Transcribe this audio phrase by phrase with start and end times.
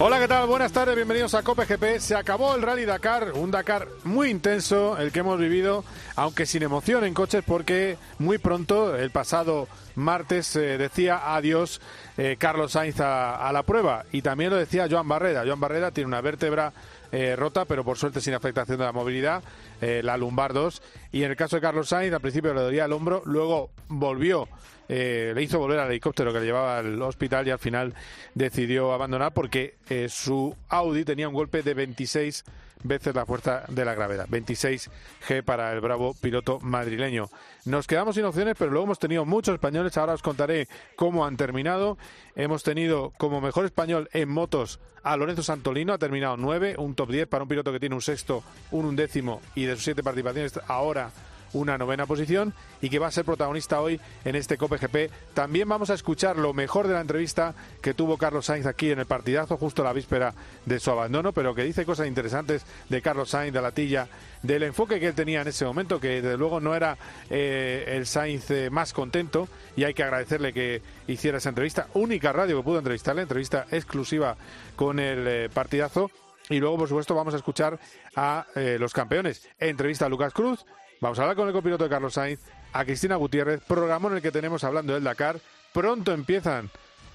[0.00, 0.46] Hola, ¿qué tal?
[0.46, 1.98] Buenas tardes, bienvenidos a Cope GP.
[1.98, 5.84] Se acabó el Rally Dakar, un Dakar muy intenso, el que hemos vivido,
[6.14, 9.66] aunque sin emoción en coches, porque muy pronto, el pasado
[9.96, 11.80] martes, eh, decía adiós
[12.16, 14.04] eh, Carlos Sainz a, la prueba.
[14.12, 15.42] Y también lo decía Joan Barrera.
[15.44, 16.72] Joan Barrera tiene una vértebra
[17.10, 19.42] eh, rota, pero por suerte sin afectación de la movilidad,
[19.80, 20.80] la lumbar 2.
[21.10, 24.46] Y en el caso de Carlos Sainz, al principio le dolía el hombro, luego volvió
[24.88, 27.94] eh, le hizo volver al helicóptero que le llevaba al hospital y al final
[28.34, 32.44] decidió abandonar porque eh, su Audi tenía un golpe de 26
[32.84, 34.26] veces la fuerza de la gravedad.
[34.28, 34.90] 26
[35.26, 37.28] G para el bravo piloto madrileño.
[37.64, 39.96] Nos quedamos sin opciones, pero luego hemos tenido muchos españoles.
[39.96, 41.98] Ahora os contaré cómo han terminado.
[42.36, 47.10] Hemos tenido como mejor español en motos a Lorenzo Santolino, ha terminado 9, un top
[47.10, 50.58] 10 para un piloto que tiene un sexto, un undécimo y de sus siete participaciones
[50.66, 51.10] ahora
[51.52, 55.10] una novena posición y que va a ser protagonista hoy en este Cope GP.
[55.34, 58.98] También vamos a escuchar lo mejor de la entrevista que tuvo Carlos Sainz aquí en
[58.98, 60.34] el partidazo, justo la víspera
[60.66, 64.08] de su abandono, pero que dice cosas interesantes de Carlos Sainz, de la tilla,
[64.42, 66.96] del enfoque que él tenía en ese momento, que desde luego no era
[67.30, 71.88] eh, el Sainz eh, más contento y hay que agradecerle que hiciera esa entrevista.
[71.94, 74.36] Única radio que pudo entrevistarle, entrevista exclusiva
[74.76, 76.10] con el eh, partidazo.
[76.50, 77.78] Y luego, por supuesto, vamos a escuchar
[78.16, 79.46] a los campeones.
[79.58, 80.64] Entrevista a Lucas Cruz,
[81.00, 82.40] Vamos a hablar con el copiloto de Carlos Sainz,
[82.72, 85.38] a Cristina Gutiérrez, programa en el que tenemos hablando del Dakar.
[85.72, 86.70] Pronto empiezan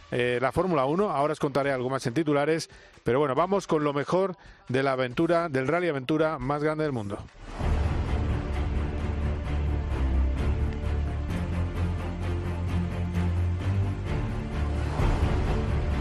[0.09, 2.69] eh, la Fórmula 1, ahora os contaré algo más en titulares,
[3.03, 4.37] pero bueno, vamos con lo mejor
[4.69, 7.17] de la aventura, del rally aventura más grande del mundo.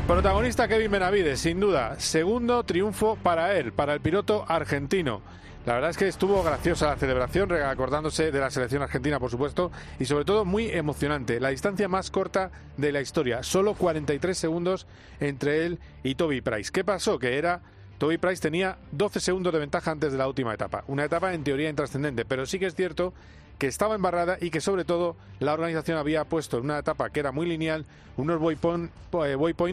[0.07, 1.99] Protagonista Kevin Benavides, sin duda.
[1.99, 5.23] Segundo triunfo para él, para el piloto argentino.
[5.65, 9.71] La verdad es que estuvo graciosa la celebración, acordándose de la selección argentina, por supuesto,
[10.01, 11.39] y sobre todo muy emocionante.
[11.39, 14.89] La distancia más corta de la historia, solo 43 segundos
[15.21, 16.73] entre él y Toby Price.
[16.73, 17.17] ¿Qué pasó?
[17.21, 17.61] Que era
[17.99, 20.83] Toby Price tenía 12 segundos de ventaja antes de la última etapa.
[20.89, 23.15] Una etapa en teoría intrascendente, pero sí que es cierto
[23.59, 27.21] que estaba embarrada y que sobre todo la organización había puesto en una etapa que
[27.21, 27.87] era muy lineal
[28.17, 28.91] unos waypoint,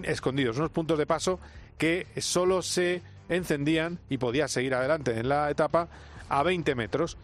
[0.05, 1.39] eh, escondidos, unos puntos de paso
[1.79, 5.87] que solo se encendían y podía seguir adelante en la etapa
[6.27, 7.17] a 20 metros.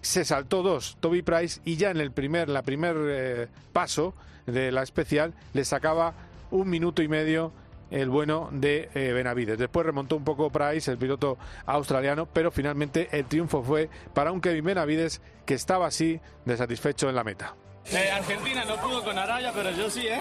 [0.00, 4.14] Se saltó dos Toby Price y ya en el primer, la primer eh, paso
[4.46, 6.14] de la especial le sacaba
[6.50, 7.52] un minuto y medio
[7.90, 9.58] el bueno de eh, Benavides.
[9.58, 14.40] Después remontó un poco Price, el piloto australiano, pero finalmente el triunfo fue para un
[14.40, 17.54] Kevin Benavides que estaba así de satisfecho en la meta.
[17.90, 20.20] Eh, Argentina no pudo con Araya, pero yo sí, ¿eh?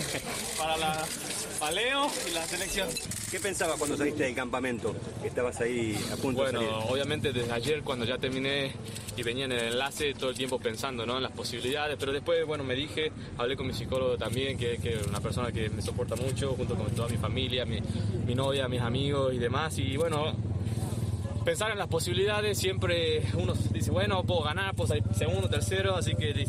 [0.58, 1.04] Para la
[1.58, 2.88] paleo y la selección.
[3.30, 4.94] ¿Qué pensabas cuando saliste del campamento?
[5.22, 6.70] Que estabas ahí a punto bueno, de salir.
[6.70, 8.72] Bueno, obviamente desde ayer cuando ya terminé
[9.16, 11.16] y venía en el enlace todo el tiempo pensando ¿no?
[11.16, 15.06] en las posibilidades, pero después, bueno, me dije, hablé con mi psicólogo también, que es
[15.06, 17.80] una persona que me soporta mucho, junto con toda mi familia, mi,
[18.26, 20.34] mi novia, mis amigos y demás, y bueno,
[21.44, 26.14] pensar en las posibilidades, siempre uno dice, bueno, puedo ganar, puedo salir segundo, tercero, así
[26.14, 26.46] que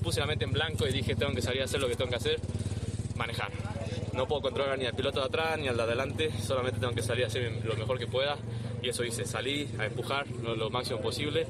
[0.00, 2.10] puse la mente en blanco y dije tengo que salir a hacer lo que tengo
[2.10, 2.40] que hacer,
[3.16, 3.50] manejar.
[4.14, 7.02] No puedo controlar ni al piloto de atrás ni al de adelante, solamente tengo que
[7.02, 8.36] salir a hacer lo mejor que pueda
[8.82, 11.46] y eso hice, salí a empujar lo, máximo posible.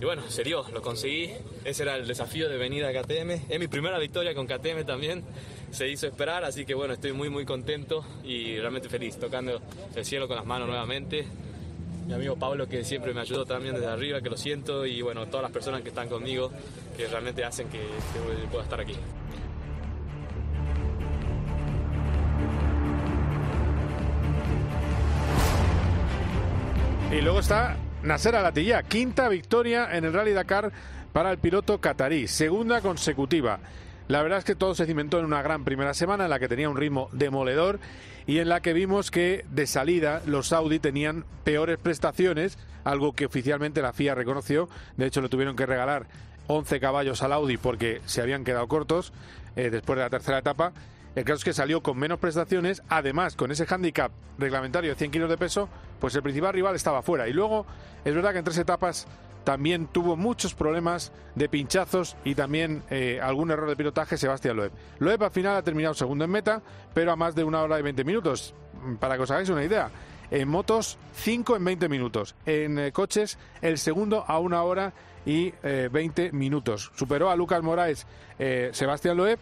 [0.00, 1.30] Y bueno, se dio, lo conseguí.
[1.64, 3.30] Ese era el desafío de venir a KTM.
[3.48, 5.22] Es mi primera victoria con KTM también.
[5.70, 9.60] Se hizo esperar, así que bueno, estoy muy muy contento y realmente feliz, tocando
[9.94, 11.26] el cielo con las manos nuevamente
[12.06, 15.26] mi amigo Pablo que siempre me ayudó también desde arriba, que lo siento, y bueno,
[15.26, 16.50] todas las personas que están conmigo,
[16.96, 17.80] que realmente hacen que,
[18.50, 18.96] pueda estar aquí.
[27.10, 30.72] Y luego está Nasser Alatilla, quinta victoria en el Rally Dakar
[31.12, 33.60] para el piloto catarí, segunda consecutiva.
[34.06, 36.48] La verdad es que todo se cimentó en una gran primera semana en la que
[36.48, 37.80] tenía un ritmo demoledor
[38.26, 43.24] y en la que vimos que de salida los Audi tenían peores prestaciones, algo que
[43.24, 44.68] oficialmente la FIA reconoció.
[44.98, 46.06] De hecho, le tuvieron que regalar
[46.48, 49.14] 11 caballos al Audi porque se habían quedado cortos
[49.56, 50.74] eh, después de la tercera etapa.
[51.14, 55.12] El caso es que salió con menos prestaciones, además con ese handicap reglamentario de 100
[55.12, 57.26] kilos de peso, pues el principal rival estaba fuera.
[57.28, 57.64] Y luego,
[58.04, 59.06] es verdad que en tres etapas
[59.44, 64.72] también tuvo muchos problemas de pinchazos y también eh, algún error de pilotaje Sebastián Loeb.
[64.98, 66.62] Loeb al final ha terminado segundo en meta,
[66.92, 68.54] pero a más de una hora y 20 minutos.
[68.82, 69.90] Mm, para que os hagáis una idea,
[70.30, 74.92] en motos 5 en 20 minutos, en eh, coches el segundo a una hora
[75.26, 76.90] y 20 eh, minutos.
[76.96, 78.06] Superó a Lucas Moraes
[78.72, 79.38] Sebastián Loeb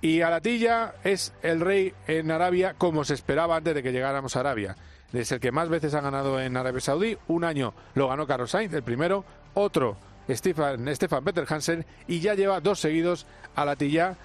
[0.00, 4.40] y Alatilla es el rey en Arabia como se esperaba antes de que llegáramos a
[4.40, 4.76] Arabia.
[5.12, 7.18] Es el que más veces ha ganado en Arabia Saudí.
[7.28, 9.24] Un año lo ganó Carlos Sainz, el primero,
[9.54, 9.96] otro
[10.28, 14.16] Stefan, Stefan Peter Hansen y ya lleva dos seguidos a la tilla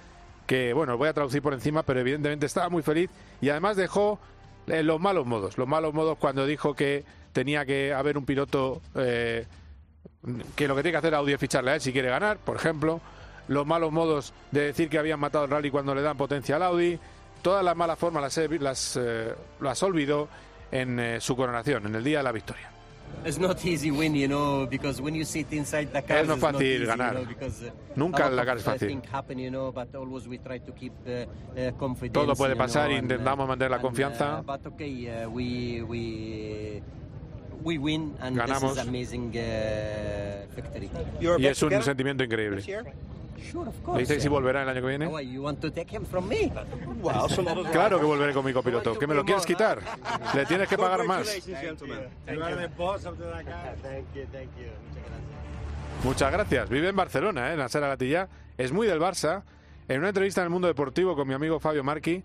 [0.45, 3.09] que, bueno, voy a traducir por encima, pero evidentemente estaba muy feliz.
[3.41, 4.19] Y además dejó
[4.67, 7.03] eh, los malos modos, los malos modos cuando dijo que
[7.33, 9.45] tenía que haber un piloto eh,
[10.55, 12.55] que lo que tiene que hacer Audi es ficharle a él si quiere ganar, por
[12.55, 13.01] ejemplo,
[13.47, 16.63] los malos modos de decir que habían matado el rally cuando le dan potencia al
[16.63, 16.99] Audi,
[17.41, 20.27] todas las malas formas las, las, eh, las olvidó
[20.71, 22.71] en su coronación, en el día de la victoria.
[26.21, 27.17] Es no es fácil ganar.
[27.17, 27.25] Uh,
[27.95, 29.01] Nunca la cara es fácil.
[32.11, 34.43] Todo puede pasar e intentamos mantener la confianza.
[38.35, 38.77] Ganamos.
[41.39, 42.61] Y es un sentimiento increíble.
[43.93, 45.07] ¿Le dice si volverá el año que viene?
[47.71, 48.97] Claro que volveré con mi copiloto.
[48.97, 49.81] ¿Que me lo quieres quitar?
[50.33, 51.27] Le tienes que pagar más.
[56.03, 56.69] Muchas gracias.
[56.69, 57.57] Vive en Barcelona, ¿eh?
[57.57, 58.27] Nasser Gatilla.
[58.57, 59.43] Es muy del Barça.
[59.87, 62.23] En una entrevista en el Mundo Deportivo con mi amigo Fabio Marchi,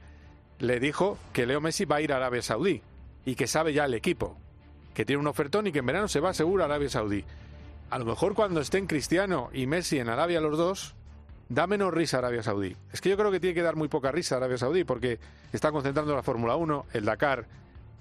[0.59, 2.83] le dijo que Leo Messi va a ir a Arabia Saudí
[3.25, 4.37] y que sabe ya el equipo,
[4.95, 7.25] que tiene un ofertón y que en verano se va seguro a Arabia Saudí.
[7.91, 10.97] A lo mejor cuando estén Cristiano y Messi en Arabia los dos,
[11.49, 12.77] da menos risa Arabia Saudí.
[12.93, 15.19] Es que yo creo que tiene que dar muy poca risa Arabia Saudí porque
[15.53, 17.47] está concentrando la Fórmula 1, el Dakar,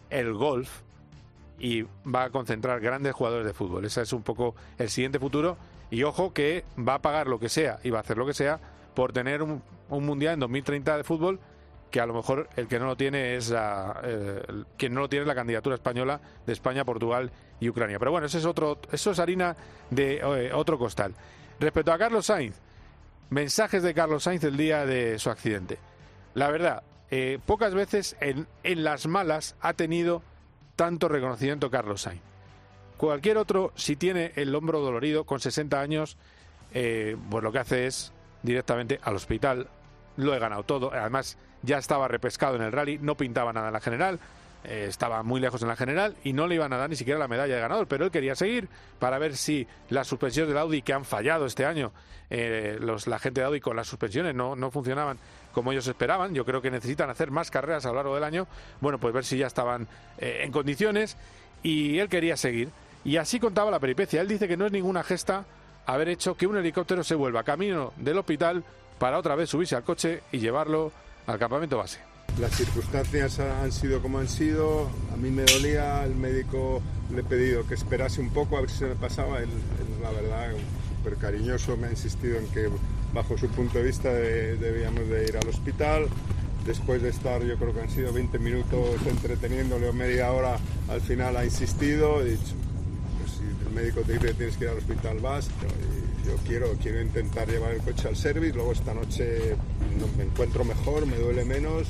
[0.09, 0.81] el golf
[1.59, 3.85] y va a concentrar grandes jugadores de fútbol.
[3.85, 5.57] Ese es un poco el siguiente futuro
[5.91, 8.33] y ojo que va a pagar lo que sea y va a hacer lo que
[8.33, 8.59] sea
[8.95, 11.39] por tener un, mundial en 2030 de fútbol
[11.91, 14.01] que a lo mejor el que no lo tiene es la,
[14.77, 17.99] quien no lo tiene la candidatura española de España, Portugal y Ucrania.
[17.99, 19.55] Pero bueno, eso es otro, eso es harina
[19.89, 21.13] de eh, otro costal.
[21.59, 22.55] Respecto a Carlos Sainz,
[23.31, 25.79] mensajes de Carlos Sainz el día de su accidente.
[26.35, 30.21] La verdad, eh, pocas veces en, en, las malas ha tenido
[30.75, 32.21] tanto reconocimiento Carlos Sainz.
[32.97, 36.17] Cualquier otro, si tiene el hombro dolorido con 60 años,
[36.73, 38.13] eh, pues lo que hace es
[38.43, 39.69] directamente al hospital.
[40.17, 40.91] Lo he ganado todo.
[40.93, 44.19] Además, ya estaba repescado en el rally, no pintaba nada en la general.
[44.63, 47.19] Eh, estaba muy lejos en la general y no le iban a dar ni siquiera
[47.19, 48.69] la medalla de ganador, pero él quería seguir
[48.99, 51.91] para ver si las suspensiones del Audi que han fallado este año,
[52.29, 55.17] eh, los, la gente de Audi con las suspensiones no, no funcionaban
[55.51, 58.47] como ellos esperaban, yo creo que necesitan hacer más carreras a lo largo del año,
[58.81, 59.87] bueno, pues ver si ya estaban
[60.19, 61.17] eh, en condiciones
[61.63, 62.69] y él quería seguir.
[63.03, 65.43] Y así contaba la peripecia, él dice que no es ninguna gesta
[65.87, 68.63] haber hecho que un helicóptero se vuelva camino del hospital
[68.99, 70.91] para otra vez subirse al coche y llevarlo
[71.25, 72.10] al campamento base.
[72.39, 76.81] Las circunstancias han sido como han sido, a mí me dolía, el médico
[77.13, 79.49] le he pedido que esperase un poco a ver si se me pasaba, él,
[80.01, 80.51] la verdad,
[80.97, 82.69] súper cariñoso, me ha insistido en que
[83.13, 86.07] bajo su punto de vista debíamos de ir al hospital,
[86.65, 90.57] después de estar yo creo que han sido 20 minutos entreteniéndole o media hora,
[90.89, 92.53] al final ha insistido, he dicho,
[93.19, 96.37] pues si el médico te dice que tienes que ir al hospital vas, yo, yo
[96.47, 99.55] quiero, quiero intentar llevar el coche al service, luego esta noche
[100.17, 101.87] me encuentro mejor, me duele menos,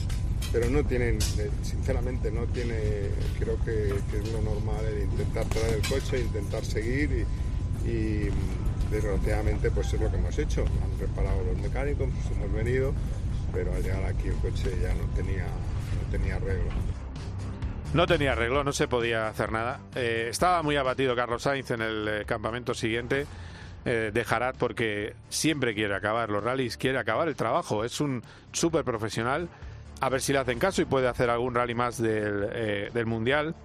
[0.51, 1.19] pero no tienen,
[1.61, 3.09] sinceramente, no tiene,
[3.39, 7.25] creo que, es lo normal el intentar traer el coche, intentar seguir
[7.85, 8.29] y,
[8.91, 10.65] desgraciadamente pues es lo que hemos hecho.
[10.83, 12.93] Han reparado los mecánicos, pues hemos venido,
[13.53, 16.71] pero al llegar aquí el coche ya no tenía, no tenía arreglo.
[17.93, 19.79] No tenía arreglo, no se podía hacer nada.
[19.95, 23.25] Eh, estaba muy abatido Carlos Sainz en el eh, campamento siguiente
[23.83, 24.25] eh, de
[24.57, 27.83] porque siempre quiere acabar los rallies, quiere acabar el trabajo.
[27.83, 29.49] Es un súper profesional
[30.01, 33.55] a ver si le hacen caso y puede hacer algún rally más del, eh, Mundial.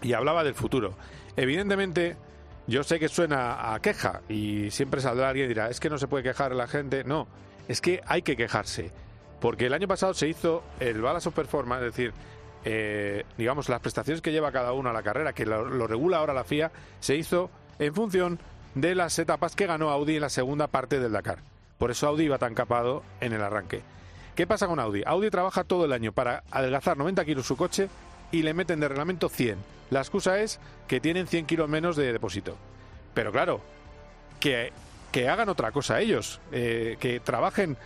[0.00, 0.94] Y hablaba del futuro.
[1.36, 2.16] Evidentemente,
[2.66, 5.98] yo sé que suena a queja y siempre saldrá alguien y dirá, es que no
[5.98, 7.04] se puede quejar la gente.
[7.04, 7.28] No,
[7.68, 8.90] es que hay que quejarse.
[9.40, 12.12] Porque el año pasado se hizo el Balance of Performance, es decir,
[12.64, 16.18] eh, digamos, las prestaciones que lleva cada uno a la carrera, que lo, lo, regula
[16.18, 18.38] ahora la FIA, se hizo en función
[18.74, 21.40] de las etapas que ganó Audi en la segunda parte del Dakar.
[21.78, 23.82] Por eso Audi iba tan capado en el arranque.
[24.34, 25.02] ¿Qué pasa con Audi?
[25.04, 27.88] Audi trabaja todo el año para adelgazar 90 kilos su coche
[28.30, 29.58] y le meten de reglamento 100.
[29.90, 30.58] La excusa es
[30.88, 32.56] que tienen 100 kilos menos de depósito.
[33.12, 33.60] Pero claro,
[34.40, 34.72] que,
[35.10, 37.76] que hagan otra cosa ellos, eh, que trabajen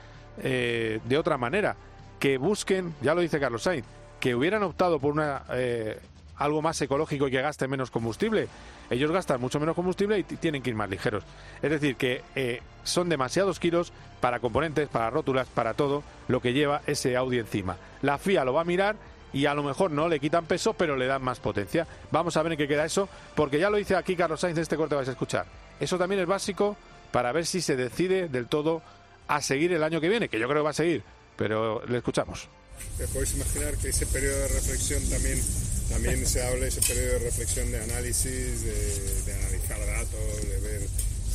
[0.40, 1.74] eh, de otra manera,
[2.20, 3.84] que busquen, ya lo dice Carlos Sainz,
[4.20, 5.98] que hubieran optado por una eh,
[6.38, 8.48] algo más ecológico y que gaste menos combustible.
[8.90, 11.24] Ellos gastan mucho menos combustible y tienen que ir más ligeros.
[11.62, 16.52] Es decir, que eh, son demasiados kilos para componentes, para rótulas, para todo lo que
[16.52, 17.76] lleva ese Audi encima.
[18.02, 18.96] La FIA lo va a mirar
[19.32, 21.86] y a lo mejor no le quitan peso, pero le dan más potencia.
[22.10, 24.62] Vamos a ver en qué queda eso, porque ya lo dice aquí Carlos Sainz en
[24.62, 25.46] este corte vais a escuchar.
[25.78, 26.76] Eso también es básico
[27.10, 28.82] para ver si se decide del todo
[29.28, 31.02] a seguir el año que viene, que yo creo que va a seguir,
[31.36, 32.48] pero le escuchamos.
[33.12, 35.38] Podéis imaginar que ese periodo de reflexión también
[35.88, 40.88] también se habla ese periodo de reflexión, de análisis, de, analizar datos, de ver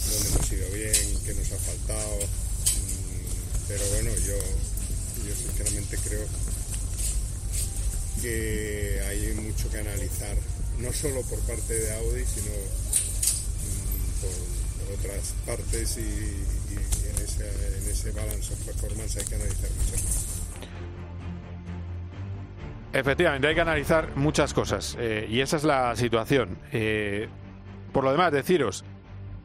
[0.10, 2.18] dónde hemos ido bien, qué nos ha faltado.
[2.18, 4.38] Mm, pero bueno, yo,
[5.26, 6.28] yo sinceramente creo
[8.22, 10.38] que hay mucho que analizar,
[10.80, 12.52] no solo por parte de Audi, sino
[13.64, 20.41] mm, por, otras partes y, en, ese, balance of performance hay que analizar muchas cosas.
[22.94, 26.58] Efectivamente, hay que analizar muchas cosas eh, y esa es la situación.
[26.74, 27.30] Eh,
[27.94, 28.84] por lo demás, deciros,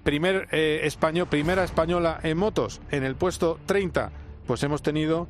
[0.03, 4.11] primer eh, español, primera española en motos en el puesto 30,
[4.49, 5.29] pues hemos tenido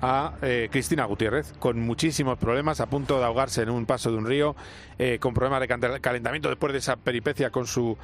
[0.00, 0.34] a
[0.70, 4.54] Cristina Gutiérrez con muchísimos problemas, a punto de ahogarse en un paso de un río,
[5.18, 7.98] con problemas de calentamiento después de esa peripecia con su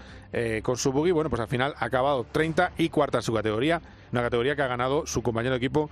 [0.64, 1.12] con su buggy.
[1.12, 3.80] Bueno, pues al final ha acabado 30 y cuarta en su categoría,
[4.10, 5.88] una categoría que ha ganado su compañero de equipo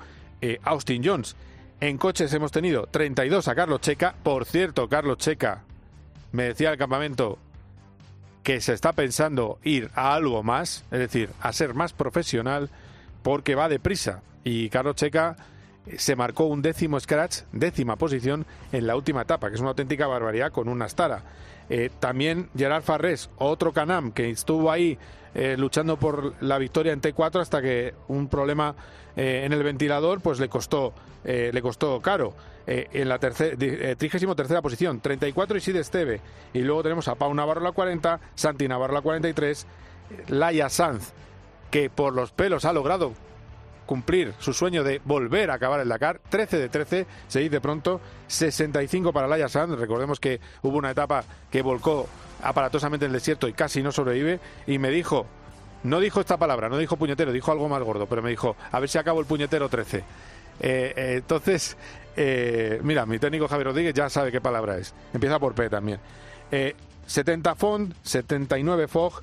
[0.65, 1.37] Austin Jones.
[1.83, 4.15] En coches hemos tenido 32 a Carlos Checa.
[4.23, 5.65] Por cierto, Carlos Checa
[6.31, 7.41] me decía al campamento
[8.45, 12.71] que se está pensando ir a algo más, es decir, a ser más profesional
[13.25, 14.23] porque va deprisa.
[14.45, 15.35] Y Carlos Checa
[15.97, 20.07] se marcó un décimo scratch, décima posición en la última etapa, que es una auténtica
[20.07, 21.23] barbaridad con una Astara.
[21.69, 24.99] Eh, también Gerard Farrés, otro Canam que estuvo ahí
[25.35, 28.75] eh, luchando por la victoria en T4 hasta que un problema
[29.17, 30.93] eh, en el ventilador pues le costó
[31.25, 32.35] le costó caro.
[32.67, 36.21] en la trigésimo tercera posición, 34 Isid Esteve.
[36.53, 39.65] Y luego tenemos a Pau Navarro la 40, Santi Navarro la 43,
[40.27, 41.13] Laia Sanz,
[41.71, 43.13] que por los pelos ha logrado
[43.87, 46.21] cumplir su sueño de volver a acabar el Dakar.
[46.29, 48.01] 13 de 13, se dice pronto.
[48.27, 49.79] 65 para Laia Sanz.
[49.79, 52.09] Recordemos que hubo una etapa que volcó
[52.43, 54.41] aparatosamente en el desierto y casi no sobrevive.
[54.67, 55.27] Y me dijo,
[55.85, 58.81] no dijo esta palabra, no dijo puñetero, dijo algo más gordo, pero me dijo, a
[58.81, 59.99] ver si acabo el puñetero 13.
[59.99, 60.05] Eh,
[60.61, 61.77] eh, entonces,
[62.17, 64.95] eh, mira, mi técnico Javier Rodríguez ya sabe qué palabra es.
[65.13, 65.99] Empieza por P también.
[67.07, 69.23] 70 Fond, 79 Fog,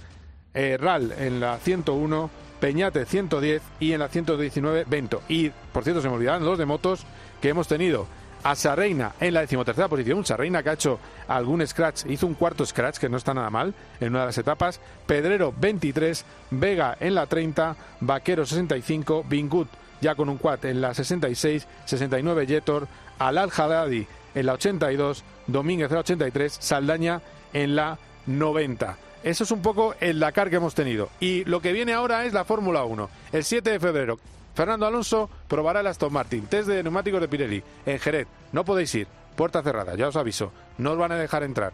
[0.53, 2.29] RAL en la 101.
[2.59, 5.21] Peñate 110 y en la 119 Vento.
[5.27, 7.05] Y, por cierto, se me olvidaban los de motos
[7.41, 8.07] que hemos tenido.
[8.41, 10.25] A Sarreina en la decimotercera posición.
[10.25, 10.97] Sarreina que ha hecho
[11.27, 14.37] algún scratch, hizo un cuarto scratch que no está nada mal en una de las
[14.37, 14.79] etapas.
[15.05, 19.67] Pedrero 23, Vega en la 30, Vaquero 65, Bingut
[20.01, 22.87] ya con un quad en la 66, 69 Jetor,
[23.17, 27.21] Alal Haddadi en la 82, Domínguez en la 83, Saldaña
[27.53, 29.08] en la 90.
[29.23, 31.09] Eso es un poco el Dakar que hemos tenido.
[31.19, 33.09] Y lo que viene ahora es la Fórmula 1.
[33.31, 34.19] El 7 de febrero,
[34.55, 36.45] Fernando Alonso probará el Aston Martin.
[36.47, 38.27] Test de neumáticos de Pirelli en Jerez.
[38.51, 39.07] No podéis ir.
[39.35, 40.51] Puerta cerrada, ya os aviso.
[40.77, 41.71] No os van a dejar entrar.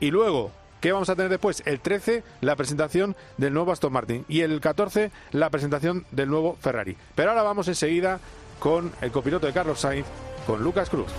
[0.00, 0.50] Y luego,
[0.80, 1.62] ¿qué vamos a tener después?
[1.64, 4.24] El 13, la presentación del nuevo Aston Martin.
[4.28, 6.96] Y el 14, la presentación del nuevo Ferrari.
[7.14, 8.18] Pero ahora vamos enseguida
[8.58, 10.06] con el copiloto de Carlos Sainz,
[10.46, 11.12] con Lucas Cruz.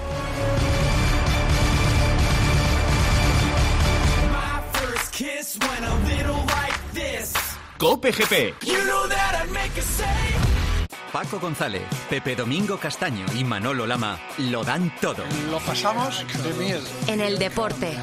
[7.77, 8.55] Cope GP.
[11.12, 15.24] Paco González, Pepe Domingo Castaño y Manolo Lama lo dan todo.
[15.51, 16.81] Lo pasamos de miedo.
[17.07, 17.98] En el deporte.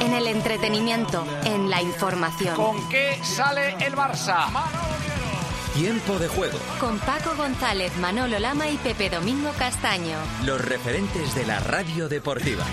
[0.00, 1.24] En el entretenimiento.
[1.44, 2.56] En la información.
[2.56, 4.48] ¿Con qué sale el Barça?
[5.74, 6.58] Tiempo de juego.
[6.80, 10.18] Con Paco González, Manolo Lama y Pepe Domingo Castaño.
[10.44, 12.64] Los referentes de la radio deportiva.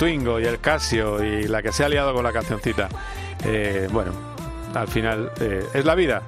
[0.00, 2.88] Twingo y el Casio y la que se ha liado con la cancioncita.
[3.44, 4.12] Eh, bueno,
[4.74, 6.22] al final eh, es la vida.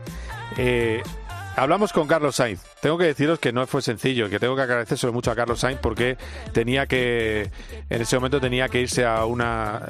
[0.58, 1.02] Eh,
[1.56, 2.60] hablamos con Carlos Sainz.
[2.82, 5.80] Tengo que deciros que no fue sencillo, que tengo que agradecer mucho a Carlos Sainz
[5.80, 6.18] porque
[6.52, 7.50] tenía que,
[7.88, 9.80] en ese momento tenía que irse a una,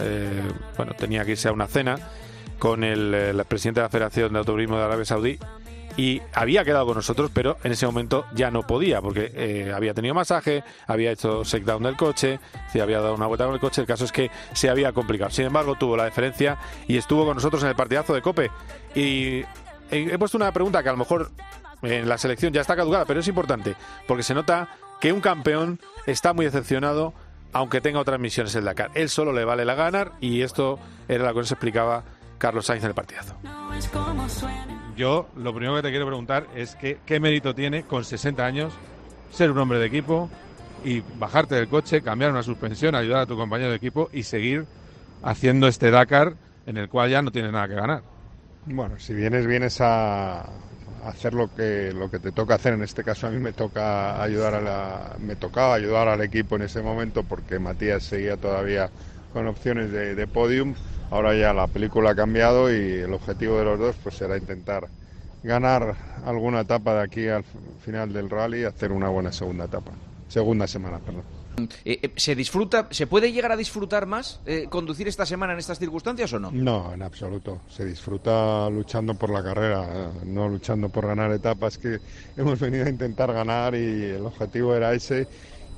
[0.77, 1.97] bueno, tenía que irse a una cena
[2.61, 5.41] con el, presidente de la Federación de Automovilismo de Arabia Saudí
[5.97, 9.95] y había quedado con nosotros, pero en ese momento ya no podía porque eh, había
[9.95, 12.41] tenido masaje, había hecho down del coche,
[12.73, 13.81] se había dado una vuelta con el coche.
[13.81, 15.31] El caso es que se había complicado.
[15.31, 16.59] Sin embargo, tuvo la deferencia
[16.89, 18.51] y estuvo con nosotros en el partidazo de Cope.
[18.95, 19.45] Y
[19.91, 21.31] he puesto una pregunta que a lo mejor
[21.83, 23.75] en la selección ya está caducada, pero es importante,
[24.07, 24.69] porque se nota
[25.01, 27.13] que un campeón está muy decepcionado
[27.53, 28.91] aunque tenga otras misiones en Dakar.
[28.95, 32.05] Él solo le vale la ganar y esto era lo que nos explicaba
[32.39, 33.37] Carlos Sainz en el partidazo.
[34.97, 38.73] Yo lo primero que te quiero preguntar es que, qué mérito tiene con 60 años
[39.31, 40.29] ser un hombre de equipo
[40.85, 44.67] y bajarte del coche, cambiar una suspensión, ayudar a tu compañero de equipo y seguir
[45.23, 46.35] haciendo este Dakar
[46.67, 48.03] en el cual ya no tienes nada que ganar.
[48.67, 50.45] Bueno, si vienes, vienes a
[51.05, 52.75] hacer lo que, lo que te toca hacer.
[52.75, 56.57] En este caso a mí me toca ayudar a la, me tocaba ayudar al equipo
[56.57, 58.91] en ese momento porque Matías seguía todavía
[59.33, 60.75] con opciones de, de podium.
[61.11, 64.89] Ahora ya la película ha cambiado y el objetivo de los dos pues será intentar
[65.43, 67.45] ganar alguna etapa de aquí al
[67.85, 69.93] final del rally y hacer una buena segunda etapa,
[70.29, 71.25] segunda semana, perdón.
[71.85, 75.59] Eh, eh, ¿Se disfruta, se puede llegar a disfrutar más eh, conducir esta semana en
[75.59, 76.51] estas circunstancias o no?
[76.51, 77.61] No, en absoluto.
[77.69, 81.99] Se disfruta luchando por la carrera, no luchando por ganar etapas que
[82.37, 85.29] hemos venido a intentar ganar y el objetivo era ese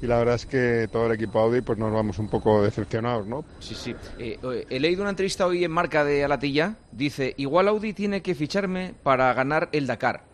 [0.04, 3.26] y la verdad es que todo el equipo Audi pues nos vamos un poco decepcionados,
[3.26, 3.42] ¿no?
[3.58, 3.96] Sí, sí.
[4.18, 6.76] he leído una entrevista hoy en marca de Alatilla.
[6.92, 10.24] Dice, igual Audi tiene que ficharme para ganar el Dakar.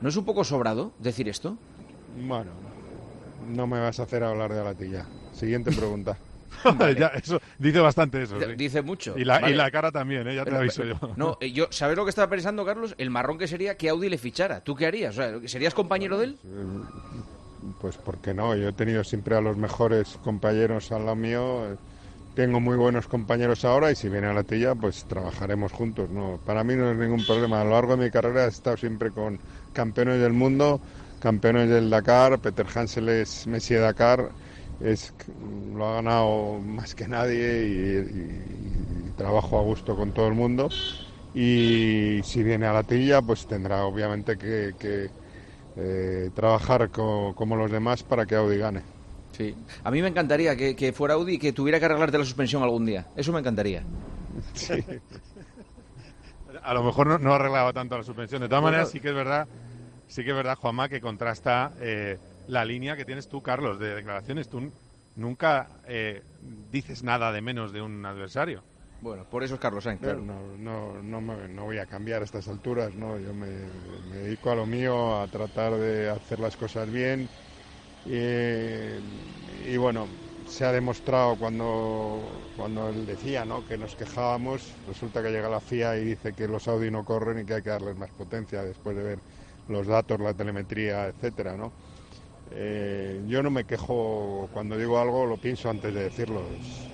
[0.00, 1.58] ¿No es un poco sobrado decir esto?
[2.16, 2.52] Bueno,
[3.48, 5.04] no me vas a hacer hablar de Alatilla.
[5.32, 6.16] Siguiente pregunta.
[6.96, 8.38] ya, eso, dice bastante eso.
[8.38, 8.46] Sí.
[8.56, 9.18] Dice mucho.
[9.18, 10.36] Y la, y la cara también, ¿eh?
[10.36, 11.14] ya te Pero, aviso pero- yo.
[11.16, 12.94] No, eh, yo, ¿sabes lo que estaba pensando, Carlos?
[12.98, 14.60] El marrón que sería que Audi le fichara.
[14.62, 15.18] ¿Tú qué harías?
[15.18, 16.38] O sea, ¿Serías compañero de él?
[17.78, 21.76] Pues porque no, yo he tenido siempre a los mejores compañeros al lado mío.
[22.34, 26.10] Tengo muy buenos compañeros ahora y si viene a la tilla, pues trabajaremos juntos.
[26.10, 27.60] No, para mí no es ningún problema.
[27.60, 29.40] A lo largo de mi carrera he estado siempre con
[29.72, 30.82] campeones del mundo,
[31.20, 32.40] campeones del Dakar.
[32.40, 34.34] Peter Hansel es Messi de Dakar,
[34.78, 40.28] es, lo ha ganado más que nadie y, y- y trabajo a gusto con todo
[40.28, 40.74] el mundo.
[41.32, 45.10] Y si viene a la tilla, pues tendrá obviamente que, que,
[45.78, 48.82] eh, trabajar co- como los demás para que Audi gane.
[49.32, 49.54] Sí.
[49.84, 52.62] A mí me encantaría que, que fuera Audi y que tuviera que arreglarte la suspensión
[52.62, 53.06] algún día.
[53.16, 53.82] Eso me encantaría.
[54.54, 54.84] Sí.
[56.62, 58.40] A lo mejor no, no arreglaba tanto la suspensión.
[58.40, 58.76] De todas Bueno.
[58.76, 59.48] maneras, sí que es verdad,
[60.08, 63.94] sí que es verdad, Juanma, que contrasta eh, la línea que tienes tú, Carlos, de
[63.94, 64.48] declaraciones.
[64.48, 64.72] Tú
[65.16, 66.22] nunca eh,
[66.70, 68.62] dices nada de menos de un adversario.
[69.00, 70.00] Bueno, por eso es Carlos Sainz.
[70.02, 73.18] Pero no, no, no, me- no voy a cambiar a estas alturas, ¿no?
[73.18, 73.48] Yo me,
[74.02, 77.30] me dedico a lo mío, a tratar de hacer las cosas bien.
[78.04, 83.64] Y, y bueno, se ha demostrado cuando, cuando él decía ¿no?
[83.64, 87.38] que nos quejábamos, resulta que llega la FIA y dice que los Audi no corren
[87.40, 89.22] y que hay que darles más potencia después de ver
[89.66, 91.74] los datos, la telemetría, etcétera, ¿no?
[92.50, 96.52] Eh, yo no me quejo cuando digo algo, lo pienso antes de decirlo.
[96.54, 96.87] Es-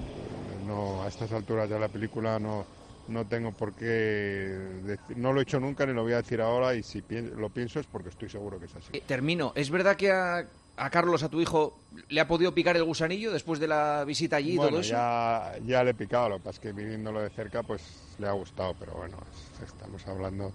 [0.65, 2.67] no, a estas alturas de la película no,
[3.07, 6.41] no tengo por qué decir- no lo he hecho nunca ni lo voy a decir
[6.41, 8.93] ahora y si pi- lo pienso es porque estoy seguro que es así.
[8.93, 9.53] Eh, termino.
[9.55, 10.39] ¿Es verdad que a,
[10.77, 14.37] a Carlos, a tu hijo, le ha podido picar el gusanillo después de la visita
[14.37, 14.95] allí y bueno, todo eso?
[14.95, 18.27] ya, ya le he picado, lo que pasa es que viviéndolo de cerca pues le
[18.27, 20.55] ha gustado, pero bueno, es- estamos hablando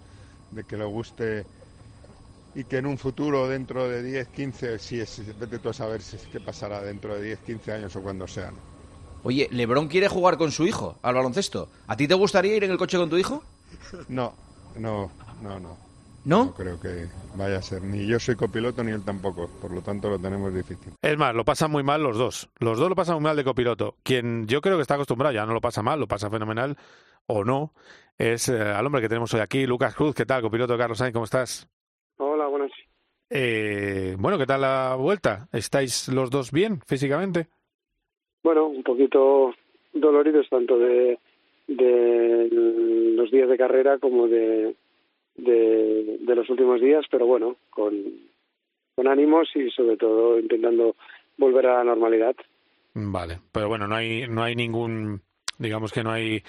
[0.50, 1.48] de que le guste
[2.54, 6.02] y que en un futuro dentro de 10, 15, si es, vete tú a saber
[6.02, 8.62] si es qué pasará dentro de 10, 15 años o cuando sean.
[9.24, 11.70] Oye, Lebron quiere jugar con su hijo al baloncesto.
[11.88, 13.44] ¿A ti te gustaría ir en el coche con tu hijo?
[14.08, 14.34] No,
[14.76, 15.90] no, no, no.
[16.26, 16.46] ¿No?
[16.46, 17.82] No creo que vaya a ser.
[17.82, 19.50] Ni yo soy copiloto ni él tampoco.
[19.62, 20.94] Por lo tanto, lo tenemos difícil.
[21.02, 22.50] Es más, lo pasan muy mal los dos.
[22.60, 23.96] Los dos lo pasan muy mal de copiloto.
[24.04, 26.78] Quien yo creo que está acostumbrado, ya no lo pasa mal, lo pasa fenomenal
[27.26, 27.74] o no,
[28.18, 30.16] es eh, al hombre que tenemos hoy aquí, Lucas Cruz.
[30.16, 31.14] ¿Qué tal, copiloto Carlos Sainz?
[31.14, 31.70] ¿Cómo estás?
[32.18, 32.72] Hola, buenas.
[33.30, 35.48] Eh, bueno, ¿qué tal la vuelta?
[35.52, 37.48] ¿Estáis los dos bien físicamente?
[38.44, 39.54] Bueno, un poquito
[39.94, 41.18] doloridos tanto de,
[41.68, 42.48] de
[43.16, 44.76] los días de carrera como de,
[45.36, 47.94] de, de los últimos días, pero bueno, con,
[48.96, 50.96] con ánimos y sobre todo intentando
[51.38, 52.36] volver a la normalidad.
[52.94, 55.22] Vale, pero bueno, no hay, no hay ningún,
[55.58, 56.42] digamos que no hay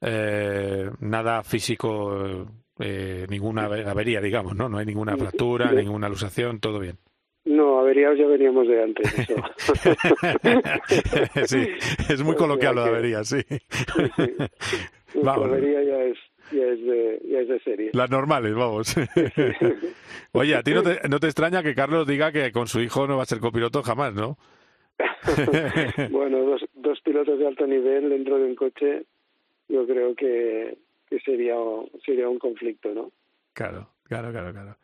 [0.00, 2.46] eh, nada físico,
[2.78, 4.68] eh, ninguna ave- avería, digamos, ¿no?
[4.68, 6.96] No hay ninguna fractura, ninguna luxación, todo bien.
[7.48, 9.18] No, averiados ya veníamos de antes.
[9.18, 9.36] Eso.
[11.46, 11.66] sí,
[12.10, 13.38] es muy coloquial lo de avería, sí.
[15.14, 15.46] La Vamos.
[15.46, 16.18] avería ya es,
[16.52, 17.90] ya es de, ya es de serie.
[17.94, 18.94] Las normales, vamos.
[20.32, 23.06] Oye, a ti no te, no te extraña que Carlos diga que con su hijo
[23.06, 24.36] no va a ser copiloto jamás, ¿no?
[26.10, 29.06] bueno, dos, dos pilotos de alto nivel dentro de un coche,
[29.68, 30.76] yo creo que,
[31.08, 31.54] que sería,
[32.04, 33.10] sería un conflicto, ¿no?
[33.54, 34.76] Claro, claro, claro, claro.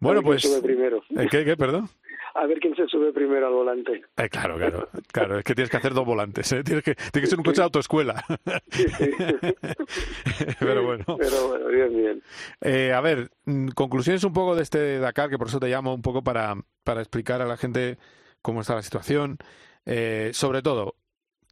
[0.00, 0.42] Bueno, pues...
[0.42, 1.02] sube primero.
[1.10, 1.88] ¿Eh, ¿Qué, qué, perdón?
[2.34, 4.02] a ver quién se sube primero al volante.
[4.16, 6.62] Eh, claro, claro, claro, es que tienes que hacer dos volantes, ¿eh?
[6.62, 8.24] tienes que, tiene que ser un coche de autoescuela.
[10.58, 11.04] Pero bueno.
[11.18, 12.22] Pero bueno, bien, bien.
[12.60, 15.94] Eh, a ver, mm, conclusiones un poco de este Dakar, que por eso te llamo
[15.94, 17.98] un poco para, para explicar a la gente
[18.42, 19.38] cómo está la situación.
[20.32, 20.94] Sobre todo,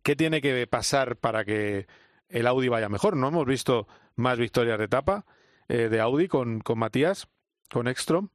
[0.05, 1.89] ¿qué tiene que pasar para que
[2.29, 3.17] el Audi vaya mejor?
[3.17, 5.25] No hemos visto más victorias de etapa
[5.67, 7.27] de Audi con, con Matías,
[7.71, 8.29] con Ekstrom.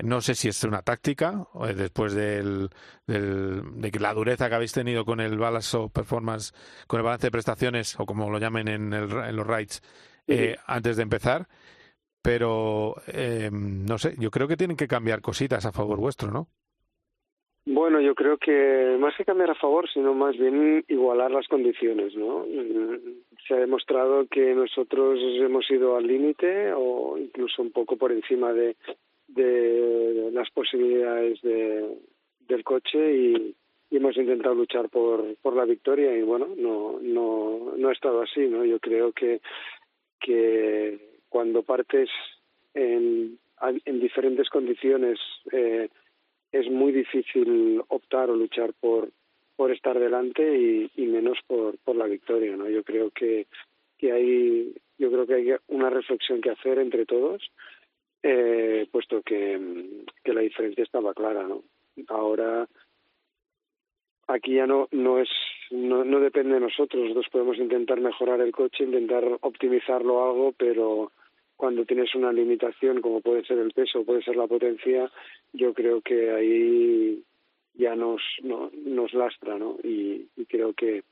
[0.00, 2.68] No sé si es una táctica, o después del,
[3.04, 6.52] del, de la dureza que habéis tenido con el balance performance,
[6.86, 9.82] con el balance de prestaciones, o como lo llamen en, el, en los rides,
[10.28, 11.48] eh, antes de empezar.
[12.22, 16.46] Pero, eh, no sé, yo creo que tienen que cambiar cositas a favor vuestro, ¿no?
[17.64, 22.14] Bueno, yo creo que más que cambiar a favor, sino más bien igualar las condiciones,
[22.14, 22.44] ¿no?
[23.46, 28.52] Se ha demostrado que nosotros hemos ido al límite o incluso un poco por encima
[28.52, 28.76] de,
[29.28, 31.88] de las posibilidades de,
[32.48, 33.54] del coche y,
[33.90, 38.46] hemos intentado luchar por, por la victoria y bueno, no, no, no ha estado así,
[38.46, 38.62] ¿no?
[38.62, 39.40] Yo creo que,
[40.20, 40.98] que
[41.30, 42.10] cuando partes
[42.74, 45.18] en, en diferentes condiciones
[45.52, 45.88] eh,
[46.52, 49.08] es muy difícil optar o luchar por
[49.58, 52.68] por estar delante y, menos por, por la victoria, ¿no?
[52.68, 53.48] Yo creo que,
[53.98, 57.42] que hay yo creo que hay una reflexión que hacer entre todos
[58.22, 61.64] eh, puesto que, que la diferencia estaba clara, ¿no?
[62.06, 62.68] Ahora
[64.28, 65.28] aquí ya no no es
[65.72, 71.10] no, no depende de nosotros, nosotros podemos intentar mejorar el coche, intentar optimizarlo algo, pero
[71.56, 75.10] cuando tienes una limitación como puede ser el peso, puede ser la potencia,
[75.52, 77.24] yo creo que ahí
[77.78, 79.76] ya nos no, nos lastra, ¿no?
[79.82, 81.02] Y, y creo que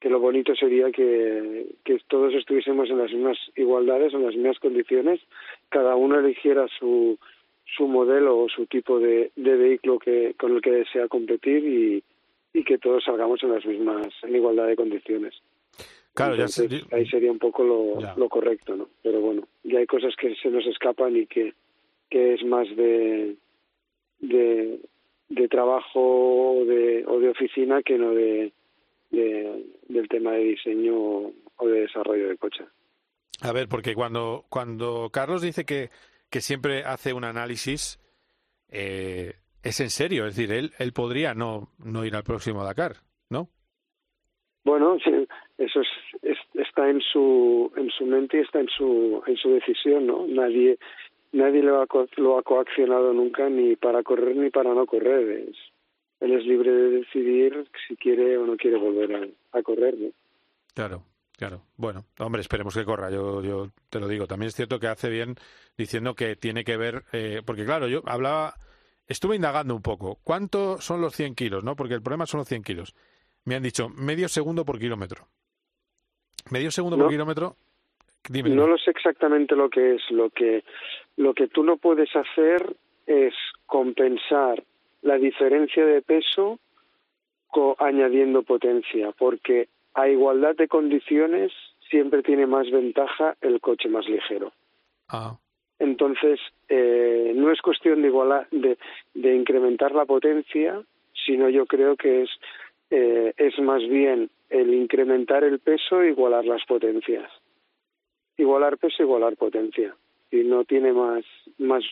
[0.00, 4.58] que lo bonito sería que, que todos estuviésemos en las mismas igualdades, en las mismas
[4.58, 5.18] condiciones,
[5.70, 7.18] cada uno eligiera su,
[7.64, 12.02] su modelo o su tipo de, de vehículo que, con el que desea competir y,
[12.52, 15.34] y que todos salgamos en las mismas, en igualdad de condiciones.
[16.12, 18.14] Claro, Entonces, ya sé, ahí sería un poco lo, Ya.
[18.18, 18.88] lo correcto, ¿no?
[19.02, 21.54] Pero bueno, ya hay cosas que se nos escapan y que,
[22.10, 23.36] que es más de,
[24.20, 24.80] de,
[25.28, 26.00] de trabajo
[26.60, 28.52] o de, o de oficina que no de,
[29.10, 32.64] de, del tema de diseño o de desarrollo de coche.
[33.42, 35.90] A ver, porque cuando, cuando Carlos dice que,
[36.30, 37.98] que siempre hace un análisis,
[38.70, 42.96] eh, es en serio, es decir, él, él podría no, no ir al próximo Dakar,
[43.30, 43.48] ¿no?
[44.64, 45.88] Bueno, eso es,
[46.22, 50.26] es- está en su en su mente y está en su en su decisión, ¿no?
[50.26, 50.78] Nadie
[51.34, 55.48] nadie lo ha, co- lo ha coaccionado nunca ni para correr ni para no correr.
[55.48, 55.56] Es,
[56.20, 60.08] él es libre de decidir si quiere o no quiere volver a, a correr, ¿no?
[60.74, 61.04] Claro,
[61.36, 61.62] claro.
[61.76, 63.10] Bueno, hombre, esperemos que corra.
[63.10, 64.26] Yo, yo te lo digo.
[64.26, 65.34] También es cierto que hace bien
[65.76, 68.54] diciendo que tiene que ver, eh, porque claro, yo hablaba,
[69.06, 70.18] estuve indagando un poco.
[70.24, 71.76] ¿Cuánto son los 100 kilos, no?
[71.76, 72.94] Porque el problema son los 100 kilos.
[73.44, 75.28] Me han dicho medio segundo por kilómetro.
[76.50, 77.56] Medio segundo por kilómetro.
[78.28, 78.50] Dime.
[78.50, 80.10] No lo sé exactamente lo que es.
[80.10, 80.64] Lo que,
[81.16, 82.74] lo que tú no puedes hacer
[83.06, 83.34] es
[83.66, 84.62] compensar
[85.02, 86.58] la diferencia de peso
[87.48, 91.52] co- añadiendo potencia, porque a igualdad de condiciones
[91.90, 94.52] siempre tiene más ventaja el coche más ligero.
[95.08, 95.36] Ah,
[95.78, 98.78] Entonces, eh, no es cuestión de, igualar, de,
[99.12, 100.80] de incrementar la potencia,
[101.26, 102.30] sino yo creo que es,
[102.90, 107.30] eh, es más bien el incrementar el peso e igualar las potencias.
[108.36, 109.94] Igualar peso, igualar potencia.
[110.30, 111.24] Y no tiene más,
[111.58, 111.84] más,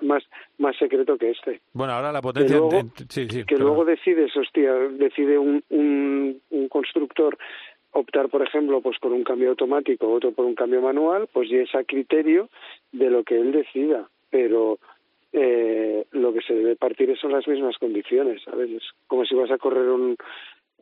[0.00, 0.22] más,
[0.58, 1.60] más secreto que este.
[1.72, 2.56] bueno, ahora la potencia.
[2.56, 3.44] luego- en- en- sí, sí.
[3.44, 7.36] Que luego decides, hostia, decide un, un, un constructor
[7.92, 11.58] optar, por ejemplo, pues por un cambio automático, otro por un cambio manual, pues ya
[11.58, 12.48] es a criterio
[12.92, 14.08] de lo que él decida.
[14.30, 14.78] Pero
[15.32, 18.70] eh, lo que se debe partir son las mismas condiciones, ¿sabes?
[18.70, 20.16] Es como si vas a correr un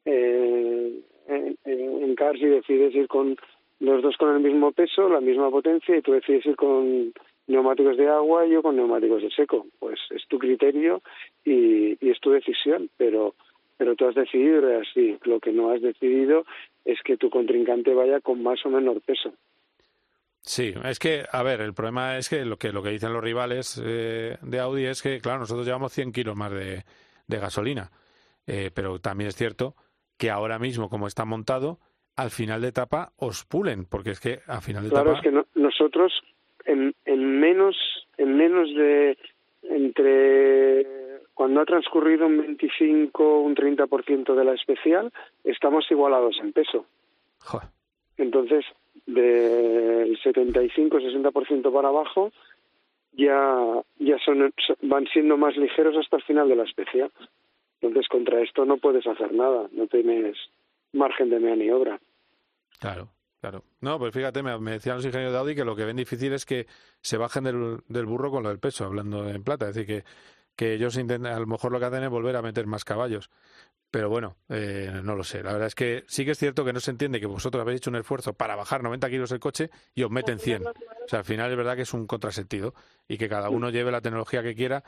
[0.04, 3.36] eh, en, en- en cars y decides ir con
[3.80, 7.12] los dos con el mismo peso, la misma potencia, y tú decides ir con
[7.46, 9.66] neumáticos de agua y yo con neumáticos de seco.
[9.78, 11.02] Pues es tu criterio
[11.44, 13.34] y, es tu decisión, pero
[13.76, 15.18] pero tú has decidido así.
[15.24, 16.44] Lo que no has decidido
[16.84, 19.32] es que tu contrincante vaya con más o menor peso.
[20.40, 23.24] Sí, es que, a ver, el problema es que lo que, lo que dicen los
[23.24, 26.84] rivales eh, de Audi es que, claro, nosotros llevamos 100 kilos más de,
[27.26, 27.90] de gasolina,
[28.46, 29.74] Eh, pero también es cierto
[30.18, 31.78] que ahora mismo, como está montado,
[32.16, 35.18] al final de etapa os pulen, porque es que al final de Claro, etapa...
[35.18, 36.12] es que no- nosotros
[36.64, 37.76] en, en menos
[38.16, 39.18] en menos de
[39.62, 40.86] entre
[41.34, 46.86] cuando ha transcurrido un 25 un 30% de la especial estamos igualados en peso.
[47.40, 47.68] Joder.
[48.16, 48.64] Entonces,
[49.06, 52.30] del 75 60% para abajo
[53.12, 53.58] ya
[53.98, 57.10] ya son van siendo más ligeros hasta el final de la especie.
[57.80, 60.36] Entonces contra esto no puedes hacer nada, no tienes
[60.94, 62.00] margen de maniobra.
[62.78, 63.10] Claro.
[63.40, 63.62] Claro.
[63.82, 66.46] No, pues fíjate, me, decían los ingenieros de Audi que lo que ven difícil es
[66.46, 66.66] que
[67.02, 69.68] se bajen del, burro con lo del peso, hablando en plata.
[69.68, 70.08] Es decir, que,
[70.56, 73.30] que ellos intentan, a lo mejor lo que hacen es volver a meter más caballos.
[73.90, 75.42] Pero bueno, eh, no lo sé.
[75.42, 77.76] La verdad es que sí que es cierto que no se entiende que vosotros habéis
[77.76, 80.66] hecho un esfuerzo para bajar 90 kilos el coche y os meten 100.
[80.66, 80.72] O
[81.06, 82.74] sea, al final es verdad que es un contrasentido
[83.06, 84.84] y que cada uno lleve la tecnología que quiera.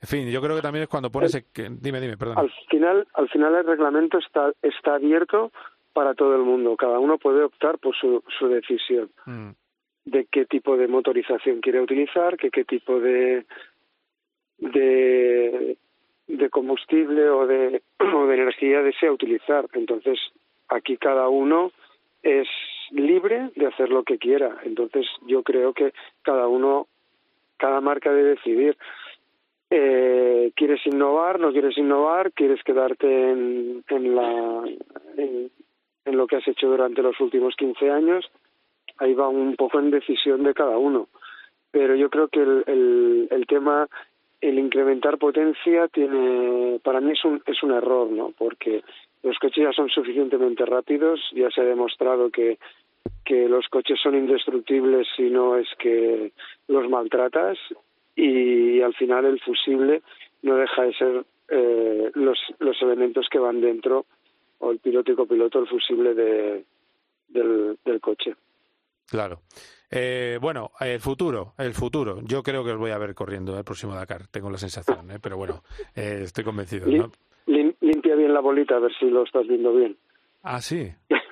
[0.00, 1.32] En fin, yo creo que también es cuando pones...
[1.54, 2.38] dime, dime, perdón.
[2.38, 5.50] Al final, al final el reglamento está, está abierto
[5.92, 6.76] para todo el mundo.
[6.76, 9.50] Cada uno puede optar por su, su decisión mm.
[10.04, 13.44] de qué tipo de motorización quiere utilizar, que qué tipo de,
[14.58, 15.76] de,
[16.28, 17.82] de combustible o de,
[18.14, 19.66] o de energía desea utilizar.
[19.72, 20.20] Entonces,
[20.68, 21.72] aquí cada uno
[22.22, 22.46] es
[22.90, 24.58] libre de hacer lo que quiera.
[24.64, 26.86] Entonces, yo creo que cada uno,
[27.56, 28.76] cada marca debe decidir.
[29.70, 31.38] Eh, ¿Quieres innovar?
[31.38, 32.32] ¿No quieres innovar?
[32.32, 34.64] ¿Quieres quedarte en, en la
[36.08, 38.24] en lo que has hecho durante los últimos 15 años,
[38.98, 41.08] ahí va un poco en decisión de cada uno.
[41.70, 43.86] Pero yo creo que el, el, el tema,
[44.40, 48.32] el incrementar potencia, tiene, para mí es un, es un error, ¿no?
[48.36, 48.82] Porque
[49.22, 52.58] los coches ya son suficientemente rápidos, ya se ha demostrado que,
[53.24, 56.32] que los coches son indestructibles si no es que
[56.68, 57.58] los maltratas
[58.18, 60.02] y al final el fusible
[60.42, 64.06] no deja de ser eh, los, los elementos que van dentro
[64.58, 66.64] o el piloto y copiloto el fusible de,
[67.28, 68.34] del, del coche.
[69.06, 69.42] Claro.
[69.88, 72.18] Eh, bueno, el futuro, el futuro.
[72.24, 75.18] Yo creo que os voy a ver corriendo el próximo Dakar, tengo la sensación, ¿eh?
[75.22, 75.62] pero bueno,
[75.94, 76.86] eh, estoy convencido.
[76.88, 77.12] ¿no?
[77.46, 79.96] limpia bien la bolita a ver si lo estás viendo bien.
[80.42, 80.90] Ah, sí.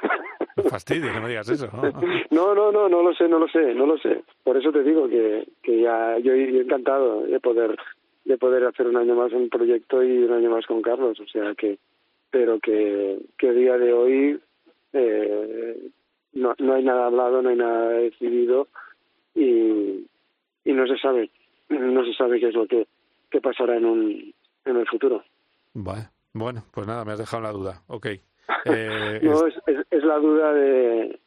[0.68, 1.68] Fastidio que no digas eso.
[2.30, 2.54] ¿no?
[2.54, 4.22] no, no, no, lo sé, no lo sé, no lo sé.
[4.42, 7.76] Por eso te digo que, que ya yo he encantado de poder
[8.24, 11.26] de poder hacer un año más un proyecto y un año más con Carlos, o
[11.28, 11.78] sea que
[12.30, 14.40] pero que, que a día de hoy
[14.92, 15.90] eh,
[16.32, 18.66] no, no hay nada hablado, no hay nada decidido
[19.34, 20.06] y,
[20.64, 21.30] y no se sabe,
[21.68, 22.86] no se sabe qué es lo que,
[23.30, 25.22] que pasará en un en el futuro.
[25.72, 27.82] Bueno, bueno, pues nada, me has dejado la duda.
[27.86, 28.08] Ok.
[28.66, 29.54] Eh, no, es,
[29.90, 31.18] es, la duda de